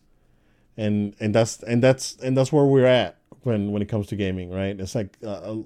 [0.76, 4.16] and and that's and that's and that's where we're at when when it comes to
[4.16, 4.78] gaming, right?
[4.78, 5.64] It's like uh, a,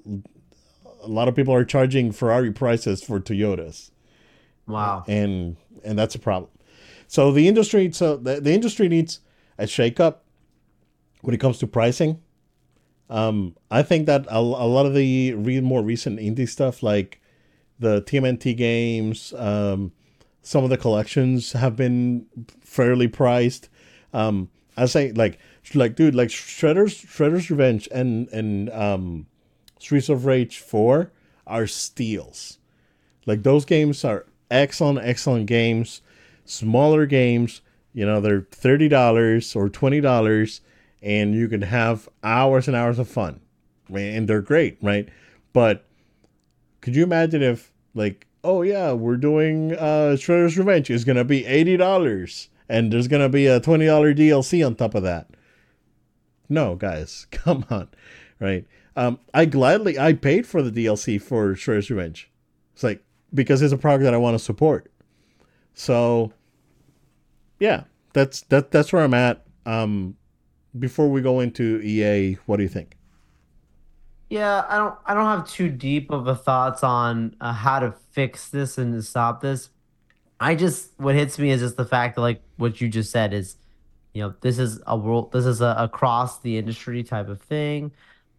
[1.03, 3.91] a lot of people are charging Ferrari prices for Toyotas
[4.67, 5.03] Wow.
[5.07, 6.51] and and that's a problem.
[7.07, 9.21] So the industry, so the, the industry needs
[9.57, 10.17] a shakeup
[11.21, 12.21] when it comes to pricing.
[13.09, 17.21] Um, I think that a, a lot of the re- more recent indie stuff, like
[17.79, 19.91] the TMNT games, um,
[20.41, 22.25] some of the collections have been
[22.61, 23.69] fairly priced.
[24.13, 25.39] Um, I say like
[25.73, 29.27] like dude, like Shredder's Shredder's Revenge and and um,
[29.79, 31.11] Streets of Rage Four
[31.45, 32.59] are steals.
[33.25, 36.01] Like those games are excellent, excellent games.
[36.45, 37.61] Smaller games,
[37.97, 40.61] you know, they're thirty dollars or twenty dollars,
[41.01, 43.41] and you can have hours and hours of fun.
[43.91, 45.09] And they're great, right?
[45.51, 45.83] But
[46.79, 51.43] could you imagine if, like, oh yeah, we're doing uh, Shredder's Revenge is gonna be
[51.47, 55.31] eighty dollars, and there's gonna be a twenty dollar DLC on top of that?
[56.47, 57.89] No, guys, come on,
[58.39, 58.67] right?
[58.95, 62.29] Um, I gladly I paid for the DLC for Shredder's Revenge.
[62.75, 64.91] It's like because it's a product that I want to support.
[65.73, 66.31] So,
[67.59, 67.83] yeah,
[68.13, 69.45] that's that that's where I'm at.
[69.65, 70.15] Um,
[70.77, 72.97] before we go into EA, what do you think?
[74.29, 77.93] Yeah, I don't I don't have too deep of a thoughts on uh, how to
[78.11, 79.69] fix this and to stop this.
[80.39, 83.33] I just what hits me is just the fact that like what you just said
[83.33, 83.55] is,
[84.13, 87.91] you know, this is a world this is a across the industry type of thing.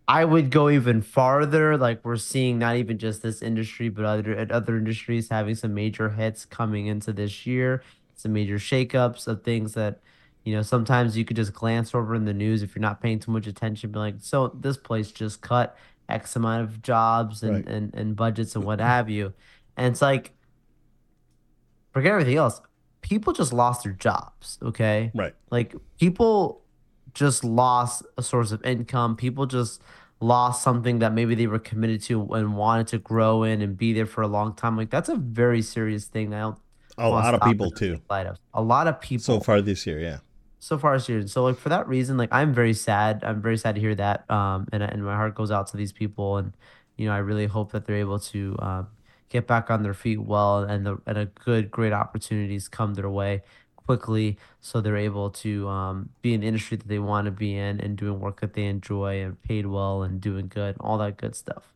[0.06, 1.76] I would go even farther.
[1.76, 6.10] Like we're seeing not even just this industry, but other other industries having some major
[6.10, 7.82] hits coming into this year,
[8.18, 10.00] some major shakeups of things that,
[10.44, 13.18] you know, sometimes you could just glance over in the news if you're not paying
[13.18, 15.76] too much attention, be like, so this place just cut
[16.08, 17.68] X amount of jobs and, Right.
[17.68, 19.32] and, and budgets and what have you.
[19.76, 20.32] And it's like
[21.92, 22.60] forget everything else.
[23.00, 25.10] People just lost their jobs, okay?
[25.14, 25.34] Right.
[25.50, 26.62] Like people
[27.14, 29.16] just lost a source of income.
[29.16, 29.80] People just
[30.20, 33.92] lost something that maybe they were committed to and wanted to grow in and be
[33.92, 34.76] there for a long time.
[34.76, 36.30] Like that's a very serious thing.
[36.30, 36.58] that I don't
[36.99, 38.01] A lot of people too.
[38.11, 38.38] of.
[38.55, 40.18] A lot of people So far this year, yeah.
[40.59, 41.32] so far serious.
[41.32, 43.22] So like for that reason, like I'm very sad.
[43.24, 44.28] I'm very sad to hear that.
[44.30, 46.53] Um, and and my heart goes out to these people, and
[46.96, 48.88] you know I really hope that they're able to um,
[49.28, 53.11] get back on their feet well, and the and a good great opportunities come their
[53.11, 53.42] way
[53.88, 57.57] quickly, so they're able to um, be in the industry that they want to be
[57.57, 61.16] in and doing work that they enjoy and paid well and doing good, all that
[61.16, 61.72] good stuff.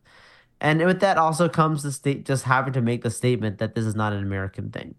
[0.61, 3.83] And with that also comes the state just having to make the statement that this
[3.83, 4.93] is not an American thing.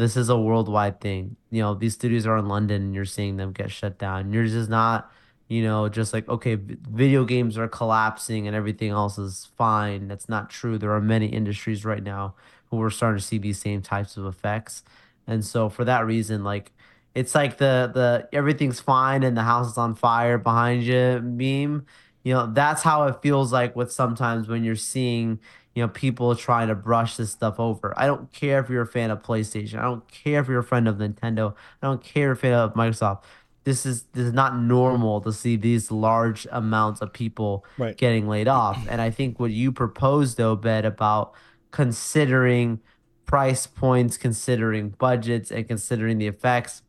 [0.00, 1.36] This is a worldwide thing.
[1.50, 4.32] You know, these studios are in London and you're seeing them get shut down.
[4.32, 5.10] Yours is not,
[5.48, 10.08] you know, just like, okay, video games are collapsing and everything else is fine.
[10.08, 10.78] That's not true.
[10.78, 12.34] There are many industries right now
[12.70, 14.82] who are starting to see these same types of effects.
[15.26, 16.72] And so for that reason, like
[17.14, 21.86] it's like the the everything's fine and the house is on fire behind you meme.
[22.22, 25.40] You know, that's how it feels like with sometimes when you're seeing
[25.74, 27.94] you know, people trying to brush this stuff over.
[27.96, 29.78] I don't care if you're a fan of PlayStation.
[29.78, 31.54] I don't care if you're a friend of Nintendo.
[31.80, 33.22] I don't care if you're a fan of Microsoft.
[33.64, 37.96] This is this is not normal to see these large amounts of people Right.
[37.96, 38.84] getting laid off.
[38.88, 41.34] And I think what you proposed though, Bet, about
[41.70, 42.80] considering
[43.26, 46.82] price points, considering budgets, and considering the effects.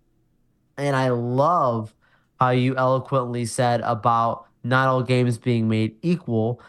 [0.77, 1.93] And I love
[2.39, 6.59] how you eloquently said about not all games being made equal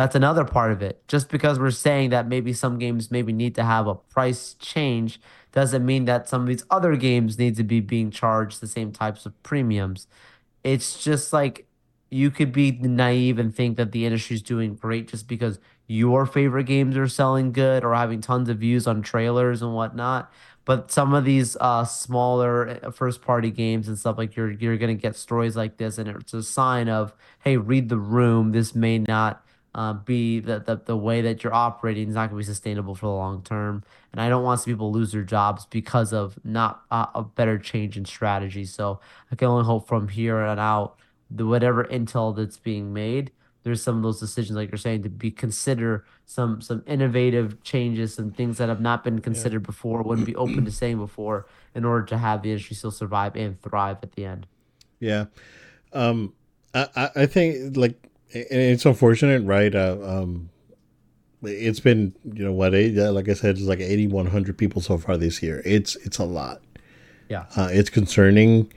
[0.00, 1.06] that's another part of it.
[1.08, 5.20] Just because we're saying that maybe some games maybe need to have a price change
[5.52, 8.92] doesn't mean that some of these other games need to be being charged the same
[8.92, 10.06] types of premiums.
[10.64, 11.66] It's just like
[12.08, 16.64] you could be naive and think that the industry's doing great just because your favorite
[16.64, 20.32] games are selling good or having tons of views on trailers and whatnot.
[20.64, 24.94] But some of these uh, smaller first party games and stuff like you're you're gonna
[24.94, 28.52] get stories like this, and it's a sign of hey, read the room.
[28.52, 29.44] This may not
[29.74, 32.94] uh, be the, the the way that you're operating is not going to be sustainable
[32.94, 33.84] for the long term.
[34.12, 37.22] And I don't want some people to lose their jobs because of not uh, a
[37.22, 38.64] better change in strategy.
[38.64, 39.00] So
[39.30, 40.96] I can only hope from here on out,
[41.30, 43.30] the whatever intel that's being made,
[43.62, 48.14] there's some of those decisions, like you're saying, to be consider some some innovative changes,
[48.14, 51.84] some things that have not been considered before, wouldn't be open to saying before, in
[51.84, 54.46] order to have the industry still survive and thrive at the end.
[54.98, 55.26] Yeah.
[55.92, 56.32] Um,
[56.74, 59.74] I, I- think like and it's unfortunate, right?
[59.74, 60.50] Uh, um,
[61.42, 62.74] it's been you know what?
[62.74, 65.62] Eight, like I said, it's like eighty one hundred people so far this year.
[65.64, 66.60] It's it's a lot.
[67.28, 67.46] Yeah.
[67.56, 68.72] Uh, it's concerning,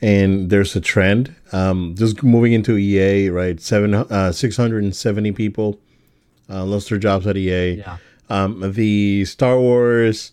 [0.00, 1.34] and there's a trend.
[1.52, 3.60] Um, just moving into EA, right?
[3.60, 5.78] Seven uh, six hundred and seventy people
[6.48, 7.74] uh, lost their jobs at EA.
[7.74, 7.98] Yeah.
[8.28, 10.32] Um, the Star Wars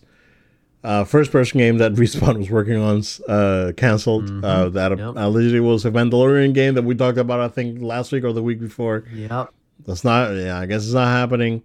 [0.84, 4.44] uh, first person game that Respawn was working on uh, canceled.
[4.44, 5.14] Uh, that Yep.
[5.16, 8.42] allegedly was a Mandalorian game that we talked about, I think, last week or the
[8.42, 9.04] week before.
[9.12, 9.46] Yeah.
[9.86, 11.62] That's not, yeah, I guess it's not happening.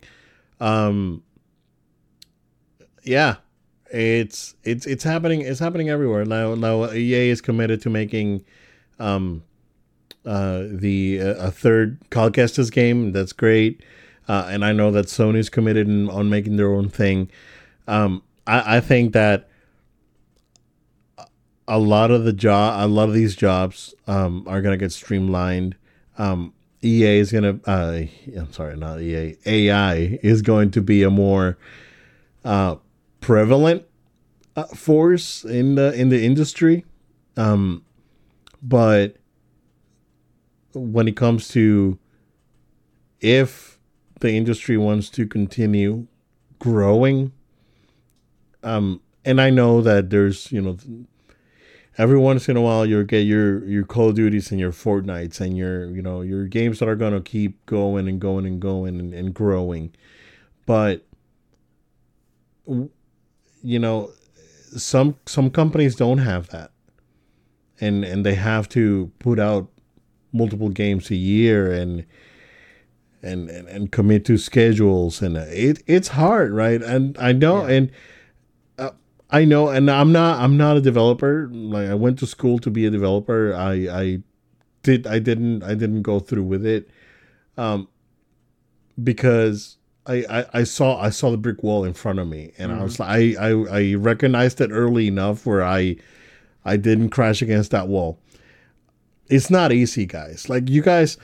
[0.60, 1.24] Um,
[3.04, 3.36] yeah,
[3.92, 5.42] it's it's it's happening.
[5.42, 6.56] It's happening everywhere now.
[6.56, 8.44] Now EA is committed to making
[9.00, 9.44] um,
[10.26, 13.12] uh, the uh, a third Call of Kestis game.
[13.12, 13.84] That's great,
[14.28, 17.30] uh, and I know that Sony's committed in, on making their own thing.
[17.88, 19.50] Um, I, I think that
[21.68, 25.76] a lot of the job, a lot of these jobs um, are gonna get streamlined.
[26.18, 26.54] Um,
[26.84, 28.02] EA is gonna, uh,
[28.38, 29.38] I'm sorry, not EA.
[29.46, 31.58] AI is going to be a more
[32.44, 32.76] uh,
[33.22, 33.86] prevalent
[34.56, 36.86] uh, force in the in the industry.
[37.38, 37.84] Um,
[38.62, 39.18] but
[40.74, 41.98] when it comes to
[43.22, 43.80] if
[44.20, 46.08] the industry wants to continue
[46.60, 47.32] growing,
[48.64, 50.78] um, and I know that there's you know
[51.98, 55.40] every once in a while you'll get your your Call of Duties and your Fortnites
[55.40, 59.00] and your you know your games that are gonna keep going and going and going
[59.00, 59.94] and, and growing,
[60.66, 61.06] but
[62.66, 64.12] you know
[64.76, 66.72] some some companies don't have that,
[67.80, 69.70] and and they have to put out
[70.32, 72.06] multiple games a year and.
[73.26, 77.66] And, and, and commit to schedules and uh, it it's hard right and I know
[77.66, 77.74] Yeah.
[77.76, 77.92] and
[79.34, 80.40] I know, and I'm not.
[80.40, 81.50] I'm not a developer.
[81.52, 83.54] Like I went to school to be a developer.
[83.56, 84.20] I I
[84.84, 85.08] did.
[85.08, 85.64] I didn't.
[85.64, 86.90] I didn't go through with it.
[87.58, 87.88] um,
[89.04, 92.72] because I, I, I saw I saw the brick wall in front of me, and
[92.72, 93.52] I was like, I, I
[93.90, 95.96] I recognized it early enough where I
[96.66, 98.20] I didn't crash against that wall.
[99.30, 100.50] It's not easy, guys.
[100.50, 101.18] Like you guys,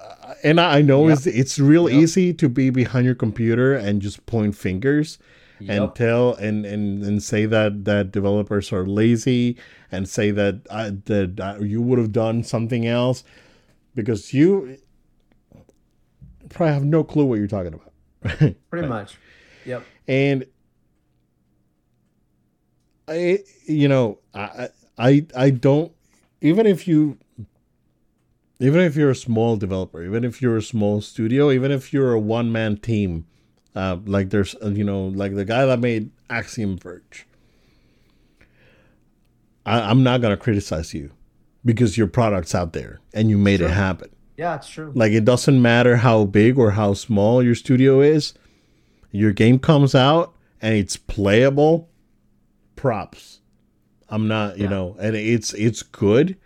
[0.00, 1.18] uh, and I, I know Yep.
[1.18, 2.02] it's it's real Yep.
[2.02, 5.18] easy to be behind your computer and just point fingers
[5.66, 9.56] and tell and, and and say that that developers are lazy
[9.90, 13.24] and say that uh, that uh, you would have done something else
[13.94, 14.78] because you
[16.48, 18.54] probably have no clue what you're talking about.
[18.70, 19.16] Pretty much.
[19.64, 19.84] Yep.
[20.06, 20.46] and
[23.08, 24.68] I, you know, I,
[24.98, 25.92] I, I don't.
[26.40, 27.18] Even if you,
[28.58, 32.12] even if you're a small developer, even if you're a small studio, even if you're
[32.12, 33.26] a one man team,
[33.76, 37.26] uh, like there's, uh, you know, like the guy that made Axiom Verge.
[39.64, 41.10] I, I'm not gonna criticize you
[41.64, 43.68] because your product's out there and you made Sure.
[43.68, 44.10] it happen.
[44.36, 44.92] Yeah, it's true.
[44.94, 48.34] Like it doesn't matter how big or how small your studio is.
[49.10, 51.88] Your game comes out and it's playable.
[52.76, 53.40] Props.
[54.08, 54.70] I'm not, you Yeah.
[54.70, 56.36] know, and it's it's good.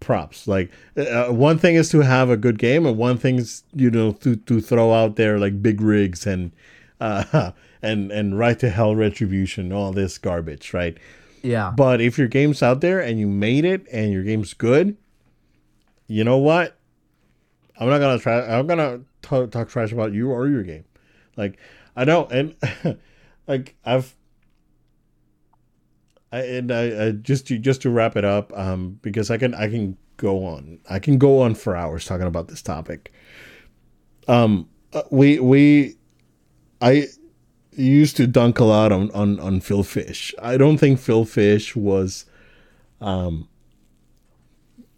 [0.00, 0.48] Props.
[0.48, 3.90] Like uh, one thing is to have a good game, and one thing is you
[3.90, 6.52] know to to throw out there like big rigs and
[7.00, 7.52] uh
[7.82, 10.96] and and Ride to Hell retribution, all this garbage, right?
[11.42, 11.72] Yeah.
[11.74, 14.96] But if your game's out there and you made it and your game's good,
[16.06, 16.76] you know what?
[17.78, 18.40] I'm not gonna try.
[18.40, 20.84] I'm gonna talk, talk trash about you or your game.
[21.36, 21.58] Like
[21.96, 22.54] I know, and
[23.46, 24.14] like I've,
[26.32, 29.68] And I, I just to just to wrap it up, um, because I can I
[29.68, 30.78] can go on.
[30.88, 33.12] I can go on for hours talking about this topic.
[34.28, 35.96] Um, uh, we we,
[36.80, 37.06] I
[37.72, 40.34] used to dunk a lot on on on Phil Fish.
[40.40, 42.26] I don't think Phil Fish was
[43.00, 43.48] um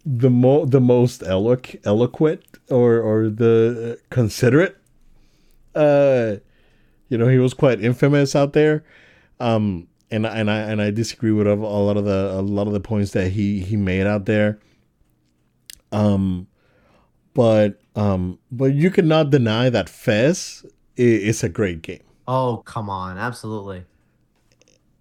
[0.05, 4.77] the mo the most eloq- eloquent or or the considerate
[5.75, 6.35] uh
[7.07, 8.83] you know he was quite infamous out there
[9.39, 12.67] um and I- and I and I disagree with a lot of the a lot
[12.67, 14.59] of the points that he he made out there
[15.91, 16.47] um
[17.33, 20.65] but um but you cannot deny that Fez
[20.95, 23.17] is a great game Oh, come on.
[23.17, 23.83] Absolutely.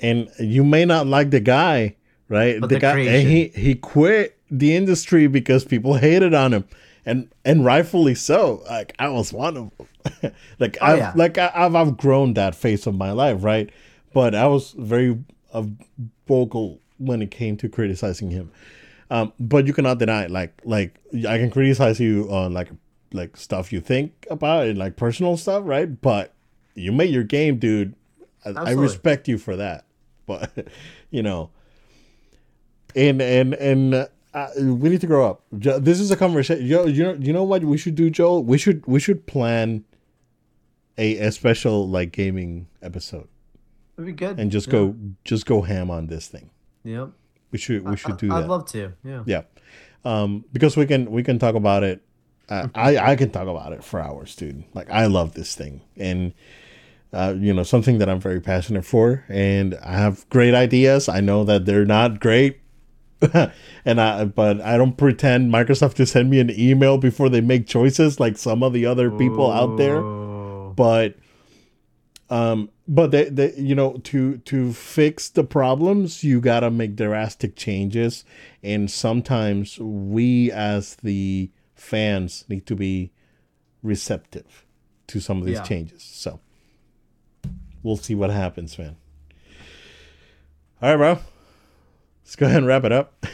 [0.01, 1.94] and you may not like the guy,
[2.28, 2.60] right?
[2.60, 6.64] But the the guy and he he quit the industry because people hated on him,
[7.06, 8.62] and and rightfully so.
[8.68, 10.32] Like I was one of them.
[10.59, 11.12] like Oh, I've yeah.
[11.14, 13.70] like I, I've outgrown that phase of my life, right?
[14.12, 15.18] But I was very
[15.52, 15.64] uh,
[16.26, 18.51] vocal when it came to criticizing him.
[19.10, 20.30] Um, but you cannot deny it.
[20.30, 20.98] Like like
[21.28, 22.68] I can criticize you on like
[23.12, 26.01] like stuff you think about and like personal stuff, right?
[26.01, 26.32] But
[26.74, 27.94] you made your game, dude.
[28.44, 29.84] I, I respect you for that.
[30.26, 30.68] But
[31.10, 31.51] you know,
[32.97, 35.43] and and and uh, uh, we need to grow up.
[35.52, 36.64] This is a conversation.
[36.66, 38.43] You know, you know, you know what we should do, Joel?
[38.43, 39.84] We should we should plan
[40.97, 43.28] a, a special like gaming episode
[43.97, 44.39] It'd be good.
[44.40, 44.73] and just Yeah.
[44.73, 46.51] go just go ham on this thing.
[46.85, 47.10] Yep.
[47.51, 48.48] We should we should I- do I'd that.
[48.48, 48.93] love to.
[49.05, 49.23] Yeah.
[49.27, 49.43] Yeah,
[50.05, 52.02] um, because we can we can talk about it.
[52.48, 54.64] Uh, I I can talk about it for hours, dude.
[54.74, 56.32] Like I love this thing, and
[57.12, 61.09] uh, you know something that I'm very passionate for, and I have great ideas.
[61.09, 62.60] I know that they're not great,
[63.85, 67.66] and I but I don't pretend Microsoft to send me an email before they make
[67.66, 70.01] choices like some of the other people out there
[70.74, 71.16] but
[72.31, 77.54] um but they, they you know to to fix the problems you gotta make drastic
[77.56, 78.24] changes
[78.62, 83.12] and sometimes we as the fans need to be
[83.82, 84.64] receptive
[85.06, 85.62] to some of these Yeah.
[85.62, 86.40] changes so
[87.82, 88.96] we'll see what happens man
[90.80, 91.18] all right bro
[92.24, 93.26] let's go ahead and wrap it up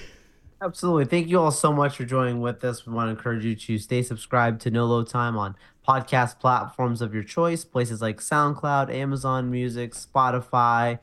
[0.60, 1.04] Absolutely.
[1.04, 2.84] Thank you all so much for joining with us.
[2.84, 5.54] We want to encourage you to stay subscribed to No Load Time on
[5.88, 10.98] podcast platforms of your choice, places like SoundCloud, Amazon Music, Spotify.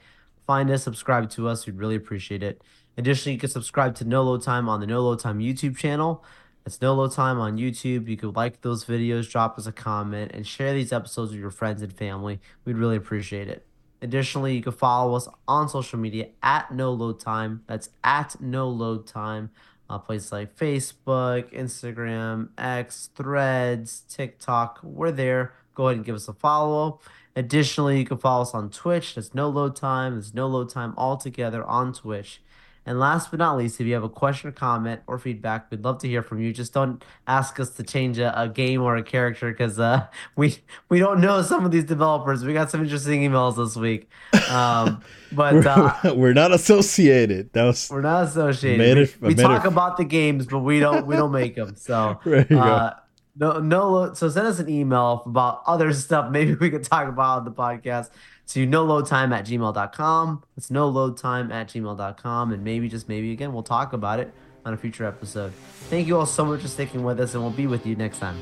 [0.46, 1.66] Find us, subscribe to us.
[1.66, 2.62] We'd really appreciate it.
[2.96, 6.24] Additionally, you can subscribe to No Load Time on the No Load Time YouTube channel.
[6.68, 8.08] It's No Load Time on YouTube.
[8.08, 11.52] You could like those videos, drop us a comment, and share these episodes with your
[11.52, 12.40] friends and family.
[12.64, 13.66] We'd really appreciate it.
[14.04, 17.64] Additionally, you can follow us on social media at No Load Time.
[17.66, 19.50] That's at No Load Time.
[19.90, 24.80] Uh, places like Facebook, Instagram, X, Threads, TikTok.
[24.82, 25.54] We're there.
[25.76, 27.00] Go ahead and give us a follow.
[27.36, 29.14] Additionally, you can follow us on Twitch.
[29.16, 30.14] There's No Load Time.
[30.14, 32.42] There's No Load Time altogether on Twitch.
[32.88, 35.84] And last but not least, if you have a question or comment or feedback, we'd
[35.84, 36.54] love to hear from you.
[36.54, 40.06] Just don't ask us to change a, a game or a character because uh,
[40.36, 40.58] we
[40.90, 42.44] we don't know some of these developers.
[42.46, 44.08] We got some interesting emails this week,
[44.52, 45.02] um,
[45.32, 48.98] but uh, we're, we're not associated that was we're not associated.
[48.98, 51.56] We it- we made talk it- about the games, but we don't we don't make
[51.56, 51.76] them.
[51.76, 52.60] So There you go.
[52.60, 52.94] uh,
[53.38, 54.14] no, no.
[54.14, 56.32] So send us an email about other stuff.
[56.32, 58.10] Maybe we could talk about on the podcast
[58.48, 60.44] to no load time at gmail.com.
[60.58, 62.52] It's no load time at gmail.com.
[62.52, 64.34] And maybe, just maybe again, we'll talk about it
[64.66, 65.54] on a future episode.
[65.90, 68.20] Thank you all so much for sticking with us, and we'll be with you next
[68.20, 68.42] time.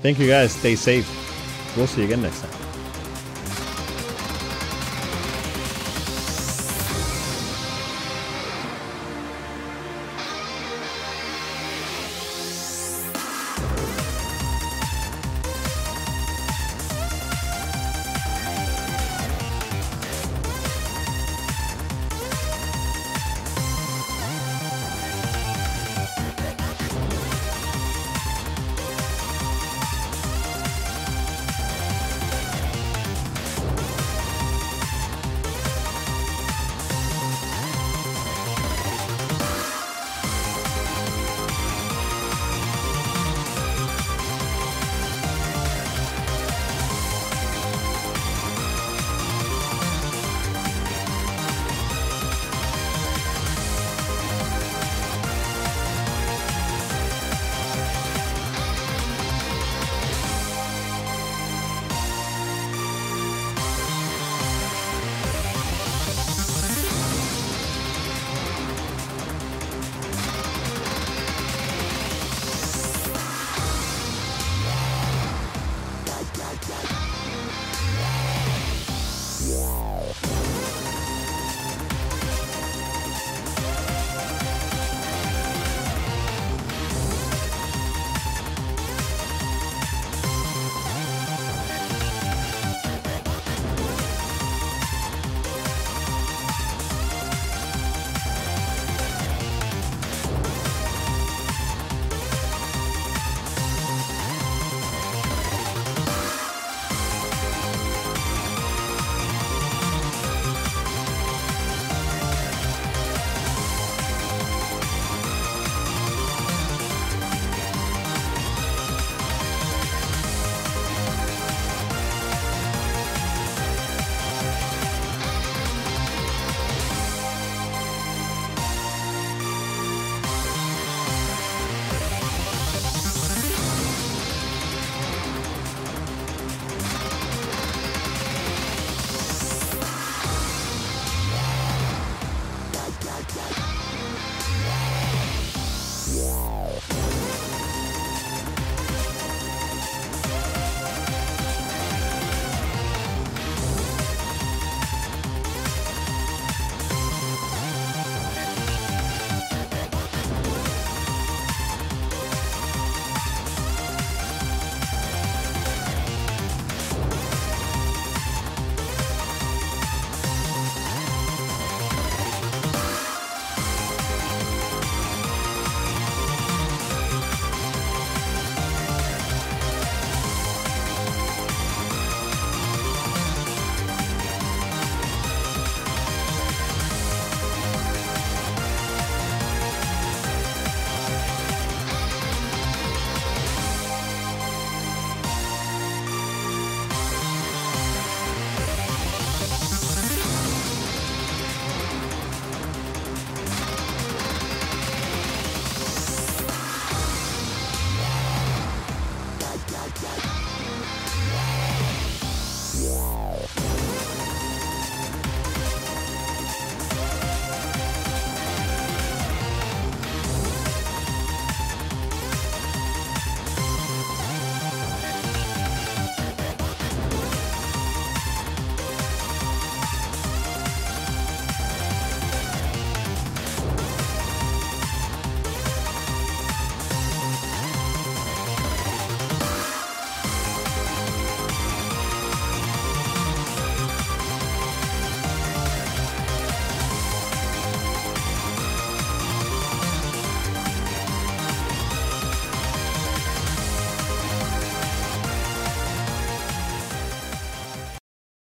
[0.00, 0.52] Thank you guys.
[0.52, 1.06] Stay safe.
[1.76, 2.63] We'll see you again next time.